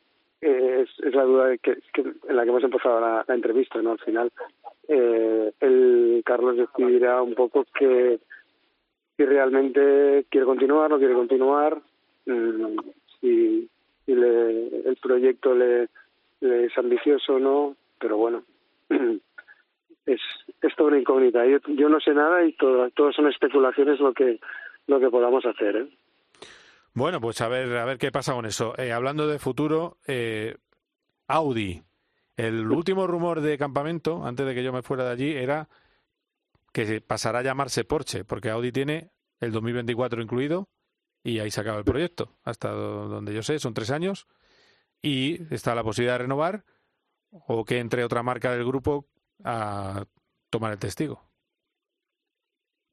[0.41, 3.91] es, es la duda de que, en la que hemos empezado la, la entrevista, ¿no?
[3.91, 4.31] Al final,
[4.87, 8.19] eh, el Carlos decidirá un poco que
[9.17, 11.81] si realmente quiere continuar, no quiere continuar,
[12.25, 12.79] mm,
[13.19, 13.69] si,
[14.05, 15.89] si le, el proyecto le,
[16.41, 18.43] es ambicioso o no, pero bueno,
[20.05, 20.21] es,
[20.61, 21.45] es toda una incógnita.
[21.45, 24.39] Yo, yo no sé nada y todo, todo son especulaciones lo que,
[24.87, 25.75] lo que podamos hacer.
[25.75, 25.87] ¿eh?
[26.93, 28.73] Bueno, pues a ver, a ver qué pasa con eso.
[28.77, 30.55] Eh, hablando de futuro, eh,
[31.27, 31.83] Audi.
[32.35, 35.67] El último rumor de campamento, antes de que yo me fuera de allí, era
[36.71, 40.69] que pasará a llamarse Porsche, porque Audi tiene el 2024 incluido
[41.23, 42.37] y ahí se acaba el proyecto.
[42.43, 44.27] Hasta donde yo sé, son tres años
[45.01, 46.63] y está la posibilidad de renovar
[47.31, 49.05] o que entre otra marca del grupo
[49.43, 50.05] a
[50.49, 51.21] tomar el testigo.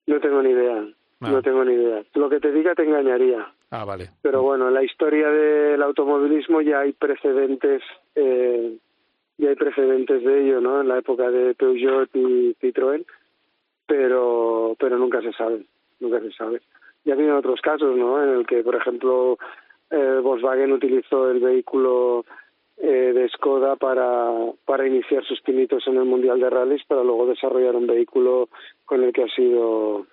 [0.06, 0.85] No tengo ni idea.
[1.20, 1.30] Ah.
[1.30, 2.04] No tengo ni idea.
[2.14, 3.54] Lo que te diga te engañaría.
[3.70, 4.11] Ah, vale.
[4.22, 7.83] Pero bueno, en la historia del automovilismo ya hay precedentes,
[8.14, 8.76] eh,
[9.38, 10.81] ya hay precedentes de ello, ¿no?
[10.81, 13.05] En la época de Peugeot y Citroën,
[13.87, 15.64] pero, pero nunca se sabe,
[16.00, 16.61] nunca se sabe.
[17.05, 18.22] Ya ha habido otros casos, ¿no?
[18.22, 19.38] En el que, por ejemplo,
[19.90, 22.24] eh, Volkswagen utilizó el vehículo
[22.79, 24.33] eh, de Skoda para,
[24.64, 28.48] para iniciar sus pinitos en el Mundial de Rallys, para luego desarrollar un vehículo
[28.85, 30.07] con el que ha sido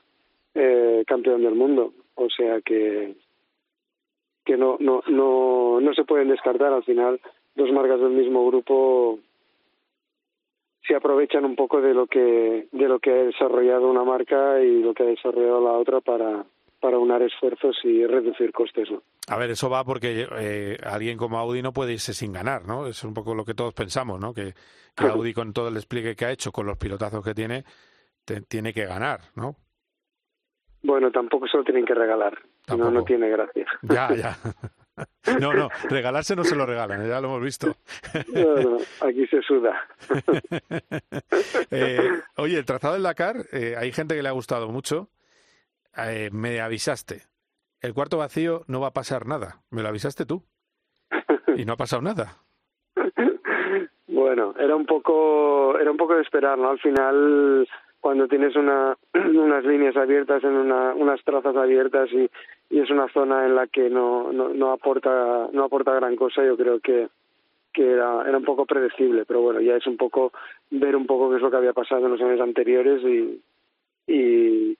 [0.56, 1.94] eh, campeón del mundo.
[2.16, 3.16] O sea que
[4.46, 7.20] que no, no, no, no se pueden descartar al final
[7.56, 9.20] dos marcas del mismo grupo
[10.86, 14.82] se aprovechan un poco de lo que de lo que ha desarrollado una marca y
[14.82, 16.46] lo que ha desarrollado la otra para
[16.84, 18.92] para unar esfuerzos y reducir costes.
[18.92, 19.02] ¿no?
[19.30, 22.88] A ver, eso va porque eh, alguien como Audi no puede irse sin ganar, ¿no?
[22.88, 24.34] Es un poco lo que todos pensamos, ¿no?
[24.34, 24.54] Que,
[24.94, 27.64] que Audi con todo el despliegue que ha hecho, con los pilotazos que tiene,
[28.50, 29.56] tiene que ganar, ¿no?
[30.82, 32.38] Bueno, tampoco se lo tienen que regalar.
[32.70, 33.66] No, no tiene gracia.
[33.82, 34.38] Ya, ya.
[35.40, 37.76] No, no, regalarse no se lo regalan, ya lo hemos visto.
[38.34, 39.88] No, aquí se suda.
[41.72, 45.10] Eh, oye, el trazado del Dakar, eh, hay gente que le ha gustado mucho.
[45.98, 47.24] Eh, me avisaste.
[47.82, 49.64] El cuarto vacío no va a pasar nada.
[49.72, 50.44] Me lo avisaste tú.
[51.58, 52.38] Y no ha pasado nada.
[54.08, 56.70] Bueno, era un poco, era un poco de esperar, ¿no?
[56.70, 57.68] Al final
[58.04, 62.30] cuando tienes una, unas líneas abiertas en una, unas trazas abiertas y,
[62.70, 66.58] es una zona en la que no, no, no aporta no aporta gran cosa yo
[66.58, 67.08] creo que
[67.72, 70.34] que era, era un poco predecible, pero bueno, ya es un poco
[70.70, 73.42] ver un poco qué es lo que había pasado en los años anteriores y,
[74.06, 74.78] y,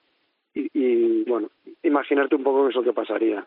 [0.54, 1.50] y, y, bueno,
[1.82, 3.44] imaginarte un poco qué es lo que pasaría.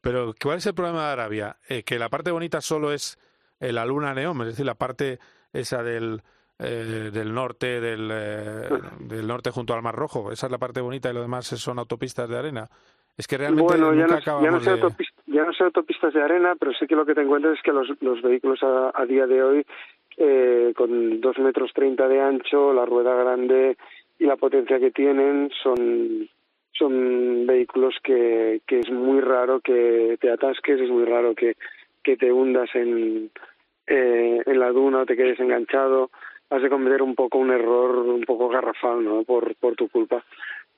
[0.00, 1.56] Pero, ¿cuál es el problema de Arabia?
[1.68, 3.18] Eh, que la parte bonita solo es
[3.60, 5.18] eh, la luna neón, es decir, la parte
[5.52, 6.22] esa del,
[6.62, 8.68] eh, del norte, del, eh,
[9.00, 10.30] del norte junto al Mar Rojo.
[10.30, 12.68] Esa es la parte bonita y lo demás son autopistas de arena.
[13.16, 14.82] Es que realmente bueno, ya nunca no, ya, no sé de...
[14.82, 17.62] autopist- ya no sé autopistas de arena, pero sí que lo que te encuentras es
[17.62, 19.66] que los, los vehículos a, a día de hoy,
[20.16, 23.76] eh, con dos metros treinta de ancho, la rueda grande
[24.18, 26.28] y la potencia que tienen, son
[26.74, 31.56] son vehículos que, que es muy raro que te atasques, es muy raro que,
[32.02, 33.30] que te hundas en,
[33.86, 36.10] eh, en la duna o te quedes enganchado.
[36.52, 39.24] Has de cometer un poco un error un poco garrafal, ¿no?
[39.24, 40.22] Por, por tu culpa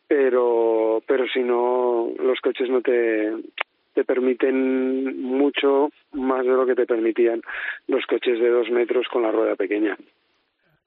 [0.06, 3.32] pero pero si no los coches no te
[3.94, 7.40] te permiten mucho más de lo que te permitían
[7.86, 9.96] los coches de dos metros con la rueda pequeña.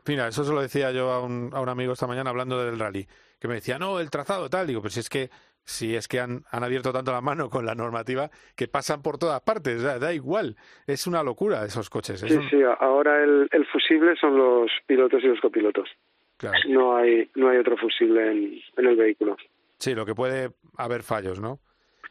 [0.05, 2.77] Mira, eso se lo decía yo a un, a un amigo esta mañana hablando del
[2.77, 3.07] rally,
[3.39, 4.67] que me decía, no, el trazado tal.
[4.67, 5.29] Digo, pero si es que
[5.67, 9.17] si es que han, han abierto tanto la mano con la normativa que pasan por
[9.17, 10.55] todas partes, da, da igual.
[10.87, 12.23] Es una locura esos coches.
[12.23, 15.89] es Sí, un- sí, ahora el, el fusible son los pilotos y los copilotos.
[16.37, 16.57] Claro.
[16.69, 19.35] No hay no hay otro fusible en, en el vehículo.
[19.77, 21.59] Sí, lo que puede haber fallos, ¿no?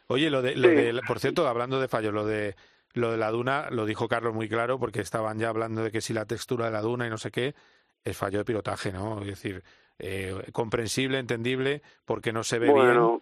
[0.05, 0.75] Oye, lo de, lo Sí.
[0.75, 2.55] de- por cierto, hablando de fallos, lo de
[2.93, 6.01] lo de la duna lo dijo Carlos muy claro porque estaban ya hablando de que
[6.01, 7.55] si la textura de la duna y no sé qué
[8.03, 9.19] es fallo de pilotaje, ¿no?
[9.21, 9.63] Es decir,
[9.99, 13.19] eh, comprensible, entendible, porque no se ve bien,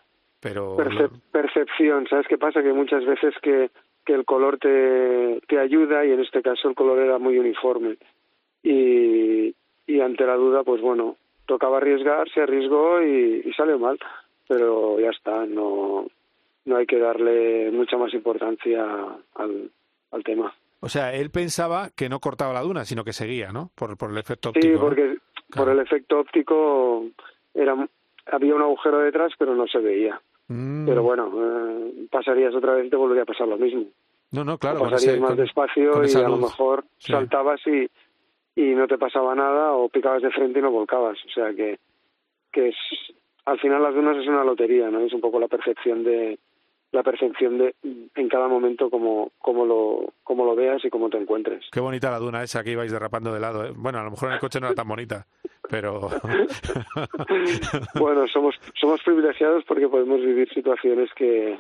[0.52, 2.62] pero perce- percepción, ¿sabes qué pasa?
[2.64, 3.70] Que muchas veces que,
[4.06, 7.98] que el color te, te ayuda y en este caso el color era muy uniforme.
[8.64, 9.54] Y,
[9.88, 14.00] y ante la duda, pues bueno, tocaba arriesgar, se arriesgó y, y salió mal,
[14.48, 16.08] pero ya está, no,
[16.66, 18.84] no hay que darle mucha más importancia
[19.36, 19.70] al,
[20.12, 20.54] al tema.
[20.80, 23.70] o sea, él pensaba que no cortaba la duna, sino que seguía, ¿no?
[23.76, 24.66] Por, por el efecto óptico.
[24.68, 24.80] Sí, ¿no?
[24.80, 25.18] porque
[25.56, 27.06] por el efecto óptico
[27.54, 27.88] era
[28.32, 30.20] había un agujero detrás, pero no se veía.
[30.48, 30.86] Mm.
[30.86, 33.86] Pero bueno, eh, pasarías otra vez y te volvería a pasar lo mismo.
[34.32, 34.80] No, no, claro.
[34.80, 37.12] o pasarías ese- más con- despacio con y a lo mejor Sí.
[37.12, 37.88] saltabas y,
[38.56, 41.18] y no te pasaba nada o picabas de frente y no volcabas.
[41.26, 41.80] O sea que,
[42.52, 42.76] que es
[43.46, 45.00] al final las dunas es una lotería, ¿no?
[45.02, 46.38] Es un poco la percepción de
[46.96, 51.18] la percepción de en cada momento como como lo como lo veas y cómo te
[51.18, 51.66] encuentres.
[51.72, 53.66] Qué bonita la duna esa que ibais derrapando de lado.
[53.66, 53.74] ¿eh?
[53.76, 55.28] Bueno, a lo mejor en el coche no era tan bonita,
[55.70, 56.10] pero...
[58.00, 61.60] bueno, somos somos privilegiados porque podemos vivir situaciones que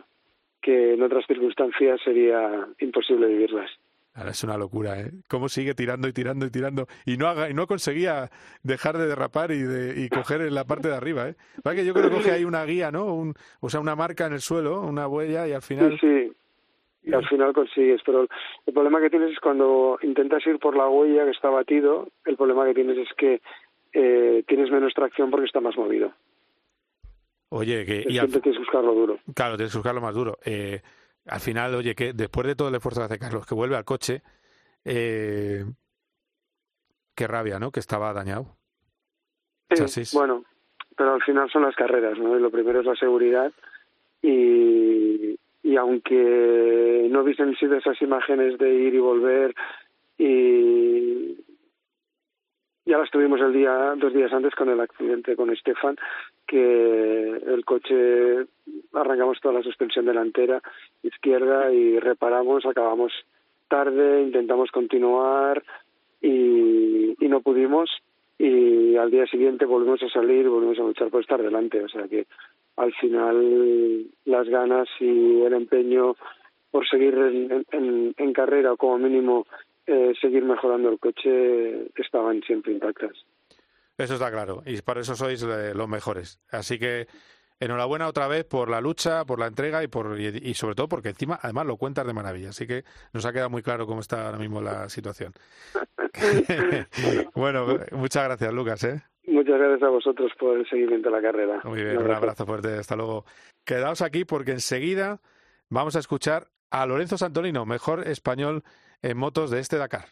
[0.62, 3.70] que en otras circunstancias sería imposible vivirlas.
[4.16, 5.12] Ahora es una locura, ¿eh?
[5.28, 8.32] Cómo sigue tirando y tirando y tirando y no haga, y no conseguía
[8.64, 11.36] dejar de derrapar y de y coger en la parte de arriba, ¿eh?
[11.62, 13.14] Para que yo creo que coge ahí una guía, ¿no?
[13.14, 16.00] Un, o sea, una marca en el suelo, una huella y al final...
[16.00, 16.32] Sí, sí.
[17.08, 18.26] Y al final consigues, pero
[18.66, 22.36] el problema que tienes es cuando intentas ir por la huella que está batido, el
[22.36, 23.42] problema que tienes es que
[23.94, 26.12] eh, tienes menos tracción porque está más movido.
[27.50, 28.06] Oye, que...
[28.08, 29.20] Y al- Siempre tienes que buscarlo duro.
[29.36, 30.38] Claro, tienes que buscarlo más duro.
[30.46, 30.82] Eh,
[31.28, 33.86] al final, oye, que después de todo el esfuerzo que hace Carlos, que vuelve al
[33.86, 34.22] coche,
[34.84, 35.66] eh,
[37.16, 37.72] qué rabia, ¿no?
[37.72, 38.58] Que estaba dañado.
[39.88, 40.04] Sí.
[40.14, 40.46] Bueno,
[40.96, 42.38] pero al final son las carreras, ¿no?
[42.38, 43.52] Y lo primero es la seguridad
[44.22, 49.56] y, y aunque no hubiesen sido esas imágenes de ir y volver
[50.18, 51.36] y
[52.86, 55.98] ya las tuvimos el día dos días antes con el accidente con Estefan
[56.48, 58.46] que el coche
[58.94, 60.62] arrancamos toda la suspensión delantera
[61.04, 63.12] izquierda y reparamos acabamos
[63.68, 65.64] tarde intentamos continuar
[66.22, 67.90] y, no pudimos
[68.38, 72.08] y al día siguiente volvimos a salir volvimos a luchar por estar delante o sea
[72.08, 72.28] que
[72.78, 76.16] al final las ganas y el empeño
[76.72, 79.46] por seguir en, en, en carrera o como mínimo
[79.88, 83.14] eh, seguir mejorando el coche estaban siempre intactas.
[83.98, 84.64] Eso está claro.
[84.66, 86.40] Y por eso sois eh, los mejores.
[86.50, 87.08] Así que
[87.60, 90.90] enhorabuena otra vez por la lucha, por la entrega y por y, y sobre todo
[90.90, 92.50] porque encima además lo cuentas de maravilla.
[92.50, 95.34] Así que nos ha quedado muy claro cómo está ahora mismo la situación.
[97.36, 98.84] bueno, muchas gracias, Lucas.
[98.84, 99.02] ¿eh?
[99.28, 101.62] Muchas gracias a vosotros por el seguimiento de la carrera.
[101.64, 102.78] Muy bien, un abrazo fuerte.
[102.78, 103.26] Hasta luego.
[103.64, 105.22] Quedaos aquí porque enseguida
[105.70, 108.64] vamos a escuchar a Lorenzo Santolino, mejor español
[109.02, 110.06] en motos de este Dakar.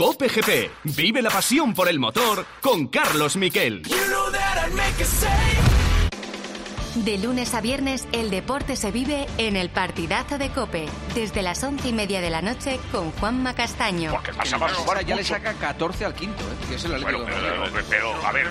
[0.00, 0.70] Cope GP.
[0.96, 3.82] Vive la pasión por el motor con Carlos Miquel.
[6.94, 11.62] De lunes a viernes, el deporte se vive en el partidazo de Cope, desde las
[11.64, 14.14] once y media de la noche con Juanma Castaño.
[14.86, 16.66] Ahora ya le saca 14 al quinto, ¿eh?
[16.66, 18.48] que es el Bueno, pero, pero, a ver,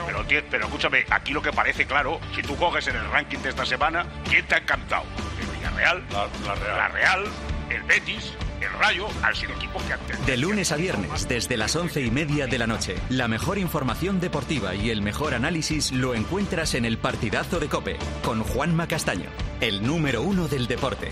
[0.52, 3.66] pero, escúchame, aquí lo que parece claro, si tú coges en el ranking de esta
[3.66, 5.04] semana, ¿quién te ha encantado?
[5.41, 6.04] ¿El Villarreal?
[6.45, 7.26] La, Real.
[7.72, 12.01] el Betis, el Rayo han sido equipos que De lunes a viernes, desde las once
[12.01, 16.74] y media de la noche, la mejor información deportiva y el mejor análisis lo encuentras
[16.76, 19.30] en el partidazo de Cope, con Juanma Castaño,
[19.62, 21.10] el número uno del deporte.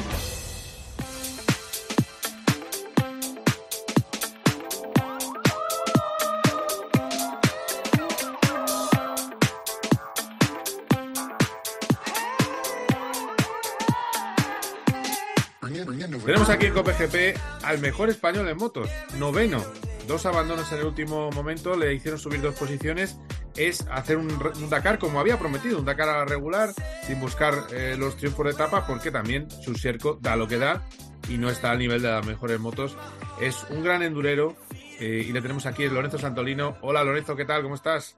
[16.26, 19.64] Tenemos aquí en COPGP al mejor español en motos, noveno.
[20.08, 23.18] Dos abandonos en el último momento le hicieron subir dos posiciones.
[23.56, 26.70] Es hacer un, un Dakar como había prometido, un Dakar a la regular,
[27.06, 30.88] sin buscar eh, los triunfos de etapa, porque también su cerco da lo que da
[31.30, 32.96] y no está al nivel de las mejores motos.
[33.42, 34.56] Es un gran endurero
[35.00, 36.78] eh, y le tenemos aquí el Lorenzo Santolino.
[36.82, 37.64] Hola Lorenzo, ¿qué tal?
[37.64, 38.16] ¿Cómo estás?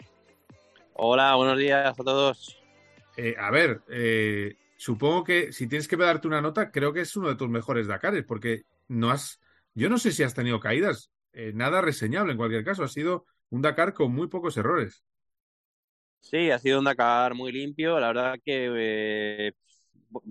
[0.94, 2.58] Hola, buenos días a todos.
[3.18, 7.14] Eh, a ver, eh, supongo que si tienes que darte una nota, creo que es
[7.18, 9.42] uno de tus mejores Dakares, porque no has,
[9.74, 13.26] yo no sé si has tenido caídas, eh, nada reseñable en cualquier caso, ha sido
[13.50, 15.04] un Dakar con muy pocos errores.
[16.22, 19.52] Sí, ha sido un Dakar muy limpio, la verdad que eh,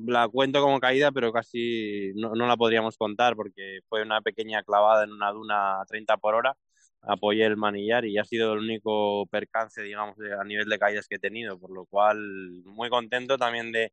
[0.06, 4.62] la cuento como caída, pero casi no, no, la podríamos contar porque fue una pequeña
[4.62, 6.56] clavada en una duna a 30 por hora,
[7.02, 11.16] apoyé el manillar y ha sido el único percance, digamos, a nivel de caídas que
[11.16, 12.18] he tenido, por lo cual
[12.64, 13.92] muy contento también de,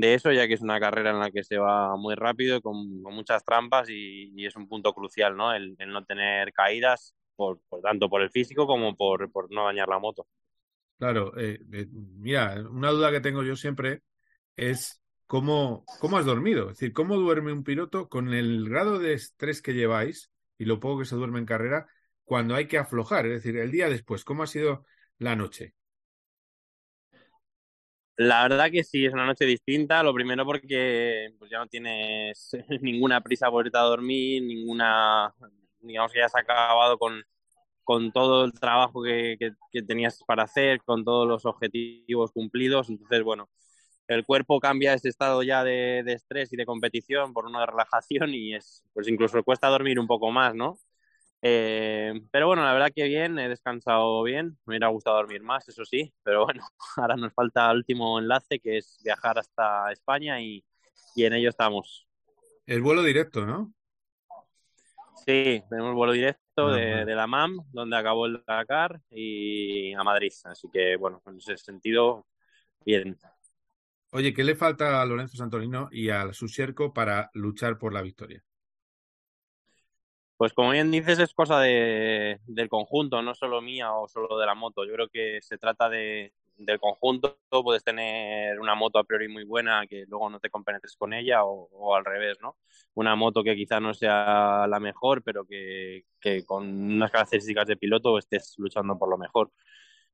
[0.00, 3.02] de eso, ya que es una carrera en la que se va muy rápido, con,
[3.02, 5.52] con muchas trampas y, es un punto crucial, ¿no?
[5.52, 9.98] El, no tener caídas, por, tanto por el físico como por, por no dañar la
[9.98, 10.26] moto.
[10.98, 14.02] Claro, eh, eh, mira, una duda que tengo yo siempre
[14.56, 19.12] es cómo, cómo has dormido, es decir, cómo duerme un piloto con el grado de
[19.12, 21.86] estrés que lleváis y lo poco que se duerme en carrera
[22.24, 24.84] cuando hay que aflojar, es decir, el día después, ¿cómo ha sido
[25.18, 25.74] la noche?
[28.18, 30.02] La verdad que sí, es una noche distinta.
[30.02, 32.50] Lo primero porque pues ya no tienes
[32.82, 35.32] ninguna prisa por irte a dormir, ninguna,
[35.80, 37.22] digamos que ya has acabado con,
[37.84, 42.90] con todo el trabajo que, que, que, tenías para hacer, con todos los objetivos cumplidos.
[42.90, 43.48] Entonces, bueno,
[44.08, 47.66] el cuerpo cambia ese estado ya de, de estrés y de competición por uno de
[47.70, 50.76] relajación y es, pues incluso cuesta dormir un poco más, ¿no?
[51.40, 55.68] Eh, pero bueno, la verdad que bien, he descansado bien, me hubiera gustado dormir más,
[55.68, 56.66] eso sí, pero bueno,
[56.96, 60.64] ahora nos falta el último enlace que es viajar hasta España y,
[61.14, 62.08] y en ello estamos.
[62.66, 63.72] El vuelo directo, ¿no?
[65.24, 70.32] Sí, tenemos vuelo directo de, de, la MAM, donde acabó el Dakar, y a Madrid.
[70.44, 72.26] Así que, bueno, en ese sentido,
[72.84, 73.18] bien.
[74.10, 78.42] Oye, ¿qué le falta a Lorenzo Santolino y al Susierco para luchar por la victoria?
[80.38, 84.46] Pues como bien dices, es cosa de, del conjunto, no solo mía o solo de
[84.46, 84.84] la moto.
[84.84, 87.38] Yo creo que se trata de, del conjunto.
[87.50, 91.44] Puedes tener una moto a priori muy buena que luego no te compenetres con ella
[91.44, 92.56] o, o al revés, ¿no?
[92.94, 97.76] Una moto que quizá no sea la mejor, pero que, que con unas características de
[97.76, 99.50] piloto estés luchando por lo mejor.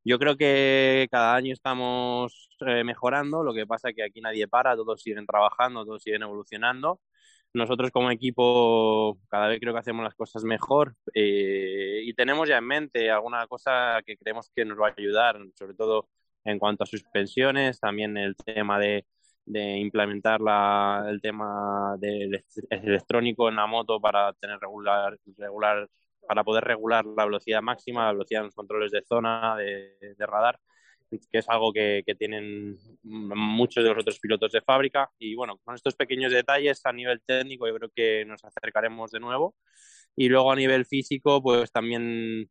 [0.05, 4.49] Yo creo que cada año estamos eh, mejorando, lo que pasa es que aquí nadie
[4.49, 7.01] para, todos siguen trabajando, todos siguen evolucionando
[7.55, 12.59] nosotros como equipo cada vez creo que hacemos las cosas mejor eh, y tenemos ya
[12.59, 16.09] en mente alguna cosa que creemos que nos va a ayudar, sobre todo
[16.45, 19.07] en cuanto a suspensiones, también el tema de,
[19.47, 25.89] de implementar la, el tema del electrónico en la moto para tener regular, regular
[26.29, 30.27] para poder regular la velocidad máxima, la velocidad en los controles de zona, de, de
[30.27, 30.59] radar
[31.11, 35.11] que es algo que, tienen muchos de los otros pilotos de fábrica.
[35.19, 39.21] Y bueno, con estos pequeños detalles a nivel técnico yo creo que nos acercaremos de
[39.21, 39.55] nuevo.
[40.17, 42.51] Y luego a nivel físico, pues también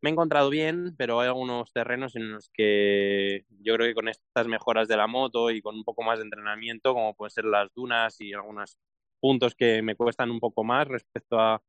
[0.00, 4.08] me he encontrado bien, pero hay algunos terrenos en los que yo creo que con
[4.08, 7.46] estas mejoras de la moto y con un poco más de entrenamiento, como pueden ser
[7.46, 8.78] las dunas y algunos
[9.20, 11.62] puntos que me cuestan un poco más respecto a,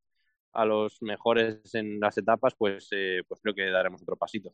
[0.55, 4.53] a los mejores en las etapas, pues, eh, pues creo que daremos otro pasito.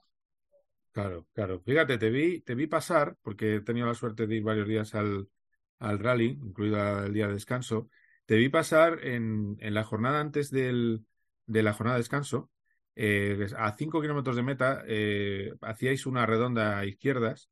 [0.91, 1.61] Claro, claro.
[1.61, 4.93] Fíjate, te vi, te vi pasar, porque he tenido la suerte de ir varios días
[4.93, 5.29] al,
[5.79, 7.89] al rally, incluido el día de descanso.
[8.25, 11.05] Te vi pasar en, en la jornada antes del,
[11.45, 12.51] de la jornada de descanso,
[12.95, 17.49] eh, a cinco kilómetros de meta, eh, hacíais una redonda a izquierdas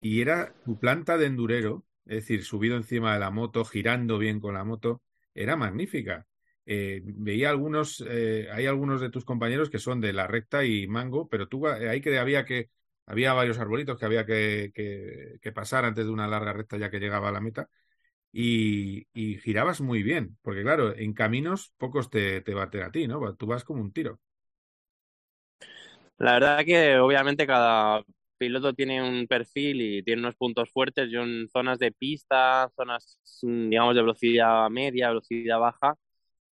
[0.00, 4.40] y era tu planta de endurero, es decir, subido encima de la moto, girando bien
[4.40, 5.02] con la moto,
[5.34, 6.26] era magnífica.
[6.66, 10.86] Eh, veía algunos, eh, hay algunos de tus compañeros que son de la recta y
[10.86, 12.70] mango, pero tú eh, ahí que había que,
[13.06, 17.00] había varios arbolitos que había que, que, pasar antes de una larga recta ya que
[17.00, 17.68] llegaba a la meta.
[18.32, 23.06] Y, y girabas muy bien, porque claro, en caminos pocos te, te baten a ti,
[23.06, 23.34] ¿no?
[23.36, 24.20] Tú vas como un tiro.
[26.18, 28.02] La verdad que obviamente cada
[28.38, 31.10] piloto tiene un perfil y tiene unos puntos fuertes.
[31.10, 35.96] Yo en zonas de pista, zonas, mm, digamos, de velocidad media, velocidad baja,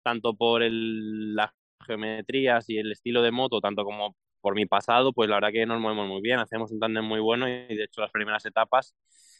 [0.03, 1.51] tanto por el, las
[1.85, 5.65] geometrías y el estilo de moto, tanto como por mi pasado, pues la verdad que
[5.65, 8.95] nos movemos muy bien, hacemos un tándem muy bueno y de hecho las primeras etapas,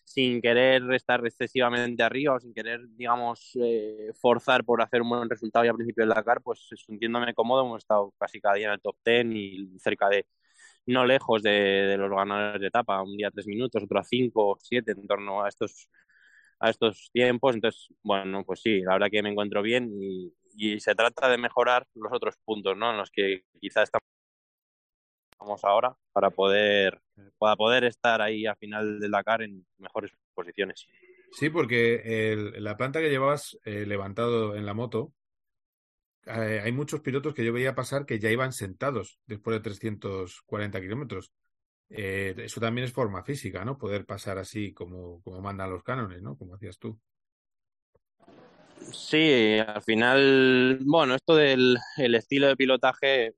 [0.05, 5.29] sin querer estar excesivamente arriba o sin querer, digamos, eh, forzar por hacer un buen
[5.29, 8.73] resultado ya al principio del Dakar, pues sintiéndome cómodo, hemos estado casi cada día en
[8.73, 10.25] el top 10 y cerca de,
[10.85, 14.91] no lejos de, los ganadores de etapa, un día tres minutos, otro a cinco, siete,
[14.91, 15.89] en torno a estos
[16.59, 17.55] a estos tiempos.
[17.55, 21.37] Entonces, bueno, pues sí, la verdad que me encuentro bien y, y se trata de
[21.37, 22.91] mejorar los otros puntos, ¿no?
[22.91, 24.03] En los que quizás estamos
[25.63, 27.01] ahora para poder,
[27.37, 30.87] para poder estar ahí a final del Dakar en mejores posiciones.
[31.31, 35.13] Sí, porque el, la planta que llevabas eh, levantado en la moto,
[36.25, 40.79] eh, hay muchos pilotos que yo veía pasar que ya iban sentados después de 340
[40.81, 41.31] kilómetros.
[41.89, 43.77] Eh, eso también es forma física, ¿no?
[43.77, 46.37] Poder pasar así como, como mandan los cánones, ¿no?
[46.37, 46.99] Como hacías tú.
[48.89, 53.33] Sí, al final, bueno, esto del el estilo de pilotaje,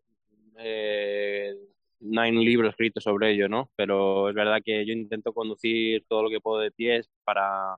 [0.57, 1.53] eh,
[1.99, 3.69] no hay un libro escrito sobre ello, ¿no?
[3.75, 7.75] Pero es verdad que yo intento conducir todo lo que puedo de pies para,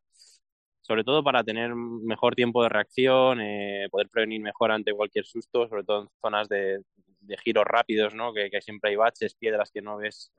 [0.81, 5.67] sobre todo para tener mejor tiempo de reacción, eh, poder prevenir mejor ante cualquier susto,
[5.67, 6.81] sobre todo en zonas de,
[7.25, 8.33] de giros rápidos, ¿no?
[8.33, 10.31] Que, que, siempre hay baches, piedras que no ves,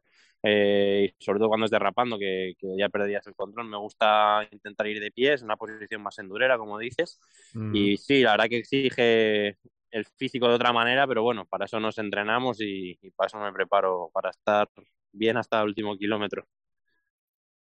[0.42, 3.68] eh, y sobre todo cuando es derrapando, que, que, ya perdías el control.
[3.68, 7.20] Me gusta intentar ir de pies, en una posición más endurera, como dices.
[7.54, 7.74] Mm.
[7.74, 9.58] Y sí, la verdad que exige
[9.90, 13.38] el físico de otra manera, pero bueno, para eso nos entrenamos y, y para eso
[13.38, 14.68] me preparo, para estar
[15.12, 16.46] bien hasta el último kilómetro.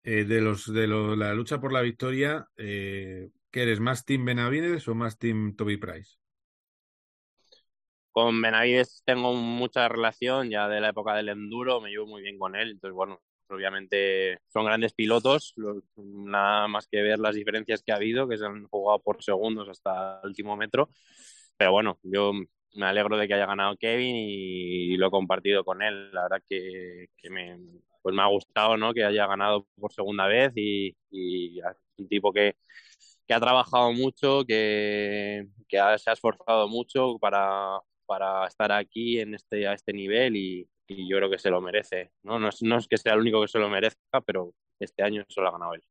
[0.08, 3.80] Eh, de los de lo, la lucha por la victoria, eh, ¿qué eres?
[3.80, 6.18] ¿Más Team Benavides o más Team Toby Price?
[8.16, 12.40] Con Benavides tengo mucha relación ya de la época del enduro, me llevo muy bien
[12.40, 15.54] con él, entonces bueno, obviamente son grandes pilotos,
[15.98, 19.68] nada más que ver las diferencias que ha habido, que se han jugado por segundos
[19.68, 20.90] hasta el último metro,
[21.58, 22.32] pero bueno, yo
[22.76, 26.42] me alegro de que haya ganado Kevin y, lo he compartido con él, la verdad
[26.50, 27.60] que, me,
[28.02, 28.94] pues me ha gustado ¿no?
[28.94, 31.60] que haya ganado por segunda vez y, y
[31.98, 32.56] un tipo que,
[33.28, 39.68] que, ha trabajado mucho, que, se ha esforzado mucho para, para estar aquí en este,
[39.68, 42.12] a este nivel y, yo creo que se lo merece.
[42.24, 42.38] ¿no?
[42.38, 45.24] No, es, no es que sea el único que se lo merezca, pero este año
[45.28, 45.84] solo ha ganado él.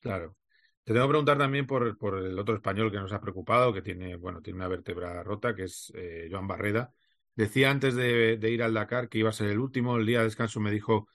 [0.00, 0.36] Claro.
[0.84, 3.82] Te tengo que preguntar también por, por el otro español que nos ha preocupado, que
[3.82, 6.94] tiene, bueno, tiene una vértebra rota, que es eh, Joan Barreda.
[7.34, 9.96] Decía antes de, ir al Dakar que iba a ser el último.
[9.96, 11.08] El día de descanso me dijo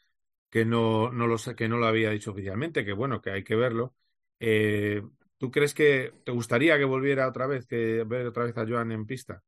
[0.49, 3.56] que no, no lo que no lo había dicho oficialmente, que bueno, que hay que
[3.56, 3.95] verlo.
[4.41, 5.04] Eh,
[5.38, 8.91] ¿Tú crees que te gustaría que volviera otra vez, que ver otra vez a Joan
[8.91, 9.41] en pista?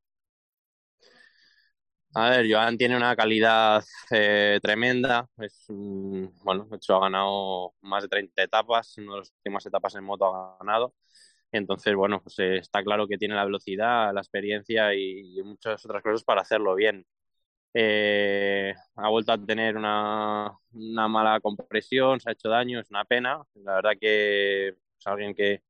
[2.16, 5.28] A ver, Joan tiene una calidad eh, tremenda.
[5.38, 9.96] Es, bueno, de hecho ha ganado más de 30 etapas, una de las últimas etapas
[9.96, 10.94] en moto ha ganado.
[11.52, 16.04] Entonces, bueno, pues eh, está claro que tiene la velocidad, la experiencia y, muchas otras
[16.04, 17.06] cosas para hacerlo bien.
[17.74, 23.44] Eh, ha vuelto a tener una, mala compresión, se ha hecho daño, es una pena.
[23.56, 25.64] La verdad que es alguien que,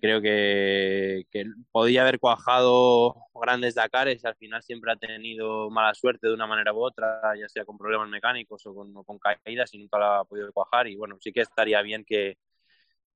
[0.00, 6.28] creo que, que, podía haber cuajado grandes Dakares al final siempre ha tenido mala suerte
[6.28, 9.72] de una manera u otra, ya sea con problemas mecánicos o con, o con caídas
[9.74, 10.88] y nunca la ha podido cuajar.
[10.88, 12.36] Y bueno, sí que estaría bien que,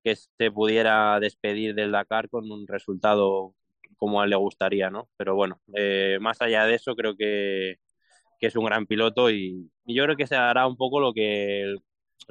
[0.04, 3.54] se pudiera despedir del Dakar con un resultado
[3.96, 5.08] como a él le gustaría, ¿no?
[5.16, 7.78] Pero bueno, eh, más allá de eso, creo que,
[8.40, 11.80] es un gran piloto y, yo creo que se hará un poco lo que el,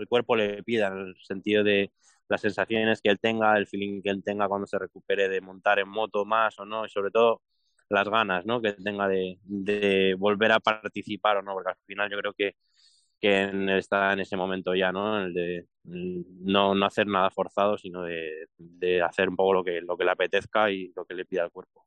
[0.09, 1.91] cuerpo le pida, en el sentido de
[2.31, 5.79] las sensaciones que él tenga, el feeling que él tenga cuando se recupere de montar
[5.79, 7.41] en moto más o no, y sobre todo
[7.89, 8.61] las ganas ¿no?
[8.61, 12.55] que tenga de, de volver a participar o no, porque al final yo creo que,
[13.19, 15.19] que él está en ese momento ya, ¿no?
[15.19, 19.81] El de no, no hacer nada forzado, sino de, de hacer un poco lo que,
[19.81, 21.85] lo que le apetezca y lo que le pida al cuerpo.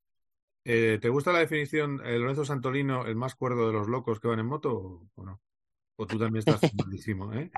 [0.67, 4.29] Eh, ¿Te gusta la definición, eh, Lorenzo Santolino, el más cuerdo de los locos que
[4.29, 5.41] van en moto o, o no?
[5.97, 7.51] ¿O tú también estás malísimo, eh?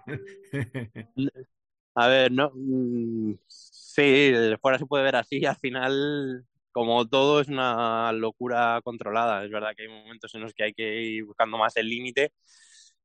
[1.96, 2.52] A ver, no.
[2.54, 5.44] Mm, sí, fuera se puede ver así.
[5.46, 9.44] Al final, como todo, es una locura controlada.
[9.44, 12.32] Es verdad que hay momentos en los que hay que ir buscando más el límite.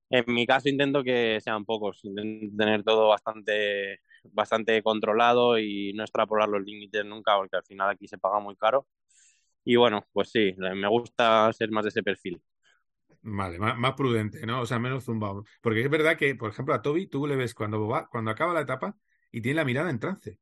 [0.09, 2.03] En mi caso, intento que sean pocos.
[2.05, 7.89] Intento tener todo bastante, bastante controlado y no extrapolar los límites nunca, porque al final
[7.91, 8.87] aquí se paga muy caro.
[9.65, 12.41] Y bueno, pues sí, me gusta ser más de ese perfil.
[13.23, 14.61] Vale, más, más, prudente, ¿no?
[14.61, 15.45] O sea, menos zumbado.
[15.61, 18.53] Porque es verdad que, por ejemplo, a Toby tú le ves cuando va, cuando acaba
[18.53, 18.97] la etapa
[19.31, 20.39] y tiene la mirada en trance.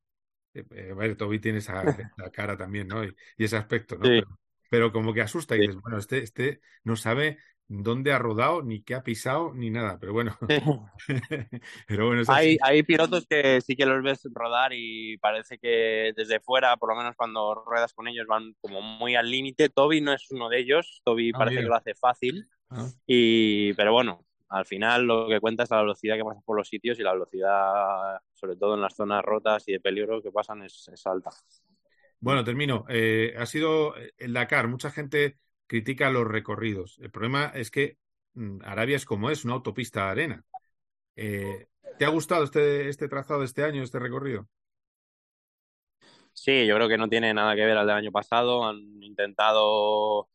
[0.54, 1.84] Eh, a ver, Toby tiene esa
[2.32, 3.04] cara también, ¿no?
[3.04, 4.06] Y, y ese aspecto, ¿no?
[4.06, 4.22] Sí.
[4.22, 7.38] Pero, pero, como que asusta y dices, bueno, este, este no sabe
[7.70, 9.98] dónde ha rodado, ni qué ha pisado, ni nada.
[10.00, 10.38] Pero bueno.
[11.88, 16.40] pero bueno hay, hay pilotos que sí que los ves rodar y parece que desde
[16.40, 19.70] fuera, por lo menos cuando ruedas con ellos, van como muy al límite.
[19.70, 21.02] Toby no es uno de ellos.
[21.04, 21.64] Toby Ah, parece mira.
[21.64, 22.48] que lo hace fácil.
[22.70, 22.88] Ah.
[23.06, 26.68] Y, pero bueno, al final lo que cuenta es la velocidad que pasa por los
[26.68, 30.64] sitios y la velocidad, sobre todo en las zonas rotas y de peligro que pasan,
[30.64, 31.32] es, es alta.
[32.20, 32.86] Bueno, termino.
[32.90, 34.68] Eh, ha sido el Dakar.
[34.68, 36.98] Mucha gente critica los recorridos.
[37.00, 37.98] El problema es que
[38.34, 40.46] mm, Arabia es como es, una autopista de arena.
[41.16, 41.68] Eh,
[41.98, 44.48] ¿Te ha gustado este, este trazado de este año, este recorrido?
[46.34, 48.66] Sí, yo creo que no tiene nada que ver al del año pasado.
[48.66, 50.30] Han intentado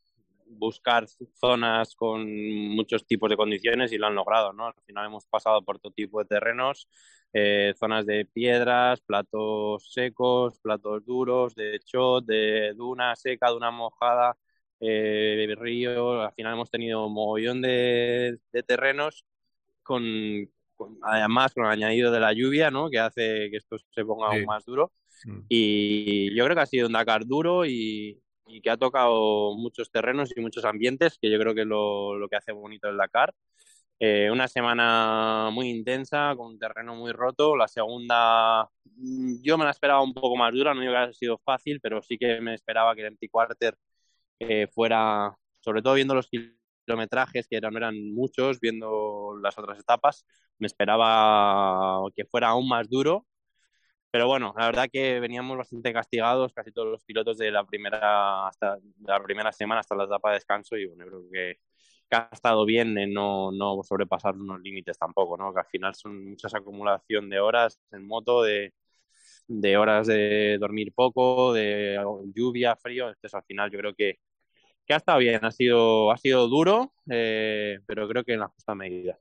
[0.47, 2.26] buscar zonas con
[2.68, 4.66] muchos tipos de condiciones y lo han logrado, ¿no?
[4.66, 6.88] Al final hemos pasado por todo tipo de terrenos,
[7.32, 14.36] eh, zonas de piedras, platos secos, platos duros, de shot, de duna seca, duna mojada,
[14.80, 16.22] eh, río.
[16.22, 19.24] Al final hemos tenido un mogollón de, de terrenos
[19.82, 20.03] con,
[20.76, 22.90] con- además con el añadido de la lluvia, ¿no?
[22.90, 24.36] Que hace que esto se ponga Sí.
[24.36, 24.92] aún más duro.
[25.26, 25.40] Mm.
[25.49, 29.90] Y yo creo que ha sido un Dakar duro y, y que ha tocado muchos
[29.90, 32.97] terrenos y muchos ambientes, que yo creo que es lo, lo que hace bonito el
[32.97, 33.34] Dakar.
[34.01, 37.57] Eh, una semana muy intensa, con un terreno muy roto.
[37.57, 41.12] La segunda, mm, yo me la esperaba un poco más dura, no digo que haya
[41.12, 43.28] sido fácil, pero sí que me esperaba que el empty
[44.40, 50.26] eh, fuera, sobre todo viendo los kilometrajes, que no eran muchos, viendo las otras etapas,
[50.59, 53.26] me esperaba que fuera aún más duro.
[54.15, 58.47] Pero bueno, la verdad que veníamos bastante castigados casi todos los pilotos de la primera
[58.47, 61.57] hasta la primera semana hasta la etapa de descanso y bueno, creo que,
[62.09, 65.53] que ha estado bien en no, no sobrepasar unos límites tampoco, ¿no?
[65.53, 68.73] Que al final son muchas acumulación de horas en moto, de,
[69.49, 72.01] de horas de dormir poco, de
[72.35, 74.17] lluvia, frío, entonces al final yo creo que,
[74.87, 78.49] que ha estado bien, ha sido, ha sido duro, eh, pero creo que en la
[78.49, 79.19] justa medida.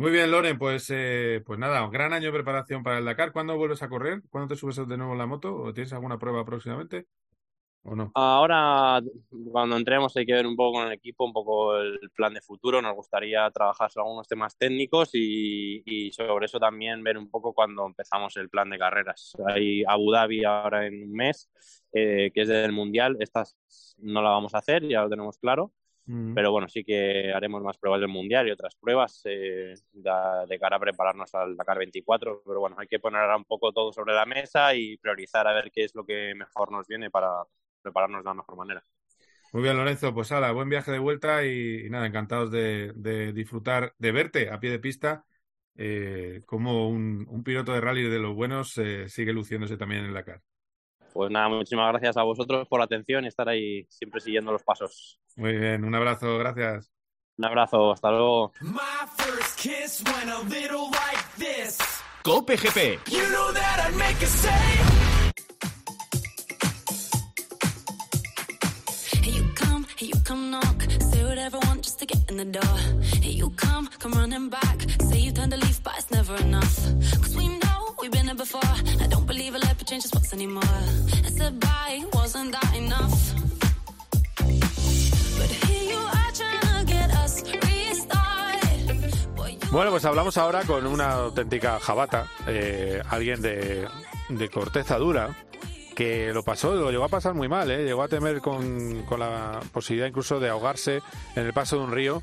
[0.00, 3.32] Muy bien, Loren, pues, eh, pues nada, gran año de preparación para el Dakar.
[3.32, 4.22] ¿Cuándo vuelves a correr?
[4.30, 5.54] ¿Cuándo te subes de nuevo en la moto?
[5.54, 7.04] ¿O tienes alguna prueba próximamente?
[7.82, 8.10] ¿O no?
[8.14, 9.02] Ahora,
[9.52, 12.40] cuando entremos, hay que ver un poco con el equipo, un poco el plan de
[12.40, 12.80] futuro.
[12.80, 17.84] Nos gustaría trabajar sobre algunos temas técnicos y, sobre eso también ver un poco cuando
[17.84, 19.36] empezamos el plan de carreras.
[19.48, 21.50] Hay Abu Dhabi ahora en un mes,
[21.92, 23.18] eh, que es del Mundial.
[23.20, 23.44] Esta
[23.98, 25.74] no la vamos a hacer, ya lo tenemos claro.
[26.10, 26.34] Mm.
[26.34, 30.10] Pero bueno, sí que haremos más pruebas del Mundial y otras pruebas eh, de,
[30.48, 32.42] de cara a prepararnos al Dakar 24.
[32.44, 35.52] Pero bueno, hay que poner ahora un poco todo sobre la mesa y priorizar a
[35.52, 37.28] ver qué es lo que mejor nos viene para
[37.82, 38.82] prepararnos de la mejor manera.
[39.52, 43.32] Muy bien, Lorenzo, pues ala, buen viaje de vuelta y, y nada, encantados de, de
[43.32, 45.24] disfrutar, de verte a pie de pista,
[45.76, 50.08] eh, como un, un piloto de rally de los buenos eh, sigue luciéndose también en
[50.08, 50.40] el Dakar.
[51.12, 54.62] Pues nada, muchísimas gracias a vosotros por la atención y estar ahí siempre siguiendo los
[54.62, 55.18] pasos.
[55.36, 56.90] Muy bien, un abrazo, gracias.
[57.38, 58.52] Un abrazo, hasta luego.
[58.60, 61.78] My first kiss went a little like this.
[62.22, 62.98] Cope GP.
[63.10, 64.50] You know that I'd make a say.
[69.22, 70.82] Hey, you come, hey, you come knock.
[71.00, 72.76] Say whatever I want just to get in the door.
[73.22, 74.82] Hey, you come, come running back.
[75.08, 76.76] Say you turned a leaf, but it's never enough.
[77.22, 77.59] Cause we know
[78.00, 78.60] we've been here before.
[78.64, 80.62] I don't believe a life would change spots anymore.
[80.64, 83.34] I said bye, wasn't that enough?
[85.38, 89.36] But here you are trying to get us restarted.
[89.36, 93.86] Boy, you Bueno, pues hablamos ahora con una auténtica jabata, eh, alguien de,
[94.28, 95.36] de corteza dura,
[95.94, 97.84] que lo pasó, lo llegó a pasar muy mal, ¿eh?
[97.84, 101.02] llegó a temer con, con la posibilidad incluso de ahogarse
[101.36, 102.22] en el paso de un río.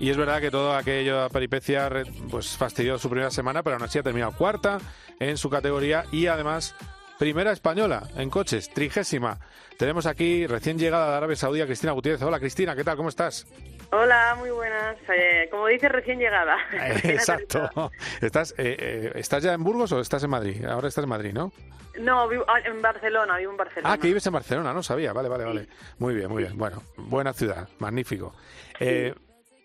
[0.00, 1.90] Y es verdad que toda aquella peripecia
[2.30, 4.78] pues fastidió su primera semana, pero aún así ha terminado cuarta
[5.18, 6.74] en su categoría y además
[7.18, 9.38] primera española en coches, trigésima.
[9.76, 12.22] Tenemos aquí recién llegada de Arabia Saudí a Cristina Gutiérrez.
[12.22, 12.96] Hola Cristina, ¿qué tal?
[12.96, 13.46] ¿Cómo estás?
[13.90, 14.96] Hola, muy buenas.
[15.08, 16.56] Eh, como dice, recién llegada.
[16.70, 17.90] Recién Exacto.
[18.20, 20.64] ¿Estás, eh, eh, ¿Estás ya en Burgos o estás en Madrid?
[20.66, 21.52] Ahora estás en Madrid, ¿no?
[21.98, 23.92] No, vivo ah, en Barcelona, vivo en Barcelona.
[23.92, 25.12] Ah, que vives en Barcelona, no sabía.
[25.12, 25.68] Vale, vale, vale.
[25.98, 26.56] Muy bien, muy bien.
[26.56, 28.34] Bueno, buena ciudad, magnífico.
[28.78, 29.14] Eh,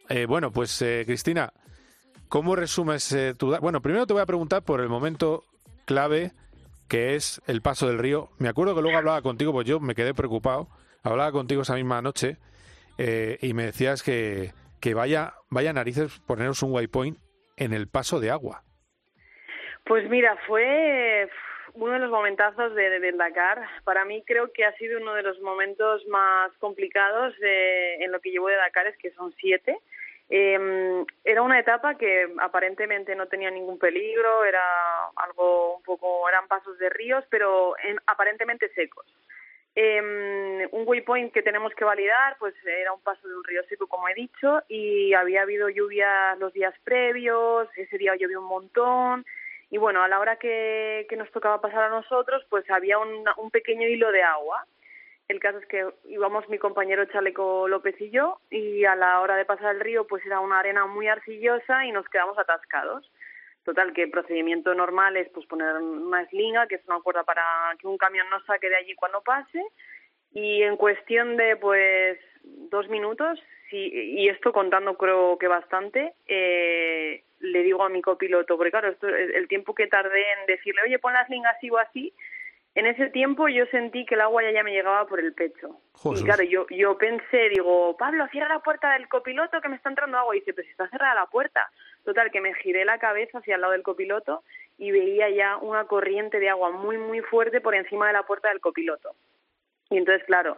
[0.09, 1.53] eh, bueno, pues eh, Cristina,
[2.29, 3.55] ¿cómo resumes eh, tu...
[3.59, 5.43] Bueno, primero te voy a preguntar por el momento
[5.85, 6.31] clave
[6.87, 8.29] que es el paso del río.
[8.37, 10.67] Me acuerdo que luego hablaba contigo, pues yo me quedé preocupado.
[11.03, 12.37] Hablaba contigo esa misma noche
[12.97, 17.17] eh, y me decías que, que vaya, vaya narices poneros un waypoint
[17.57, 18.63] en el paso de agua.
[19.85, 21.27] Pues mira, fue
[21.75, 23.61] uno de los momentazos de, de- del Dakar.
[23.83, 28.19] Para mí creo que ha sido uno de los momentos más complicados de- en lo
[28.19, 29.77] que llevo de Dakar, es que son siete.
[30.29, 34.61] Eh, era una etapa que aparentemente no tenía ningún peligro, era
[35.17, 39.05] algo un poco, eran pasos de ríos, pero en- aparentemente secos.
[39.75, 43.87] Eh, un waypoint que tenemos que validar, pues era un paso de un río seco,
[43.87, 49.25] como he dicho, y había habido lluvia los días previos, ese día llovió un montón,
[49.73, 53.49] y bueno, a la hora que, que nos tocaba pasar a nosotros, pues había un,
[53.49, 54.67] pequeño hilo de agua.
[55.27, 59.35] El caso es que íbamos mi compañero Chaleco López y yo, y a la hora
[59.35, 63.11] de pasar el río, pues era una arena muy arcillosa y nos quedamos atascados.
[63.63, 67.43] Total, que el procedimiento normal es pues poner una eslinga, que es una cuerda para
[67.79, 69.59] que un camión no saque de allí cuando pase,
[70.33, 73.39] y en cuestión de pues dos minutos,
[73.71, 78.89] sí, y esto contando creo que bastante, eh, le digo a mi copiloto, porque claro,
[78.89, 82.13] esto, el tiempo que tardé en decirle, oye, pon la eslinga así o así,
[82.75, 85.77] en ese tiempo yo sentí que el agua ya, ya me llegaba por el pecho.
[86.05, 89.89] Y claro, yo, yo pensé, digo, Pablo, cierra la puerta del copiloto que me está
[89.89, 90.35] entrando agua.
[90.35, 91.69] Y dice, pues está cerrada la puerta.
[92.03, 94.43] Total, que me giré la cabeza hacia el lado del copiloto
[94.79, 98.49] y veía ya una corriente de agua muy, muy fuerte por encima de la puerta
[98.49, 99.13] del copiloto.
[99.91, 100.57] Y entonces, claro,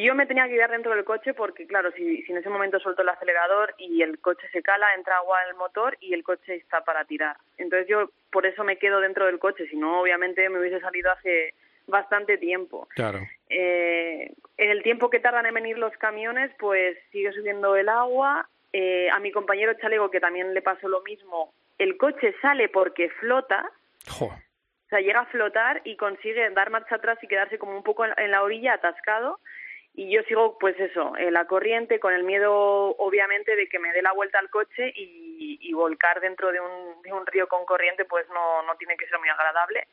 [0.00, 2.78] yo me tenía que quedar dentro del coche porque, claro, si, si en ese momento
[2.78, 6.54] suelto el acelerador y el coche se cala, entra agua al motor y el coche
[6.54, 7.36] está para tirar.
[7.58, 11.10] Entonces yo por eso me quedo dentro del coche, si no, obviamente me hubiese salido
[11.12, 11.52] hace
[11.86, 12.88] bastante tiempo.
[12.94, 13.20] Claro.
[13.50, 18.48] Eh, en el tiempo que tardan en venir los camiones, pues sigue subiendo el agua.
[18.72, 23.10] Eh, a mi compañero Chalego, que también le pasó lo mismo, el coche sale porque
[23.10, 23.70] flota.
[24.08, 24.26] Jo.
[24.26, 28.04] O sea, llega a flotar y consigue dar marcha atrás y quedarse como un poco
[28.04, 29.38] en la orilla atascado.
[29.94, 33.92] Y yo sigo, pues eso, en la corriente, con el miedo, obviamente, de que me
[33.92, 37.66] dé la vuelta al coche y, y volcar dentro de un, de un río con
[37.66, 39.86] corriente, pues no, no tiene que ser muy agradable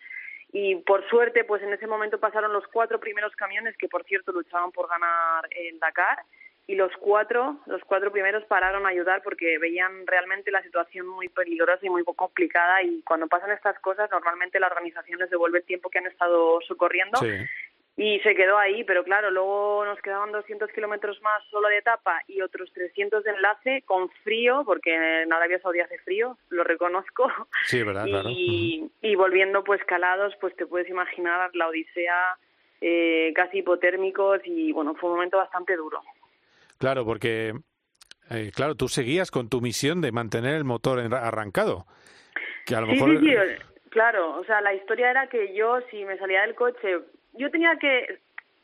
[0.52, 4.32] y por suerte pues en ese momento pasaron los cuatro primeros camiones que por cierto
[4.32, 6.24] luchaban por ganar el Dakar
[6.66, 11.30] y los cuatro los cuatro primeros pararon a ayudar porque veían realmente la situación muy
[11.30, 15.66] peligrosa y muy complicada y cuando pasan estas cosas normalmente la organización les devuelve el
[15.66, 17.30] tiempo que han estado socorriendo Sí.
[18.02, 22.22] Y se quedó ahí, pero claro, luego nos quedaban 200 kilómetros más solo de etapa
[22.28, 27.30] y otros 300 de enlace con frío, porque en Arabia Saudí hace frío, lo reconozco,
[27.66, 28.30] Sí, verdad, claro.
[28.30, 32.38] y, y volviendo pues calados, pues te puedes imaginar la odisea
[32.80, 36.02] eh, casi hipotérmicos y bueno, fue un momento bastante duro.
[36.78, 37.54] Claro, porque,
[38.32, 41.86] eh, claro, tú seguías con tu misión de mantener el motor arrancado.
[42.66, 43.10] Que a lo Sí, mejor.
[43.12, 43.58] sí, sí, eh,
[43.90, 47.00] claro, o sea, la historia era que yo si me salía del coche,
[47.34, 48.20] yo tenía que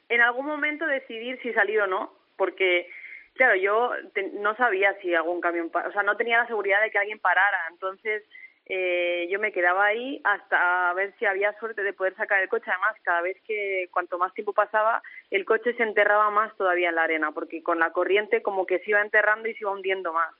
[0.09, 2.89] en algún momento decidir si salir o no, porque
[3.33, 6.91] claro, yo te- no sabía si algún camión, o sea, no tenía la seguridad de
[6.91, 8.23] que alguien parara, entonces
[8.67, 12.71] eh, yo me quedaba ahí hasta ver si había suerte de poder sacar el coche.
[12.71, 16.95] Además, cada vez que cuanto más tiempo pasaba, el coche se enterraba más todavía en
[16.95, 20.13] la arena, porque con la corriente como que se iba enterrando y se iba hundiendo
[20.13, 20.33] más.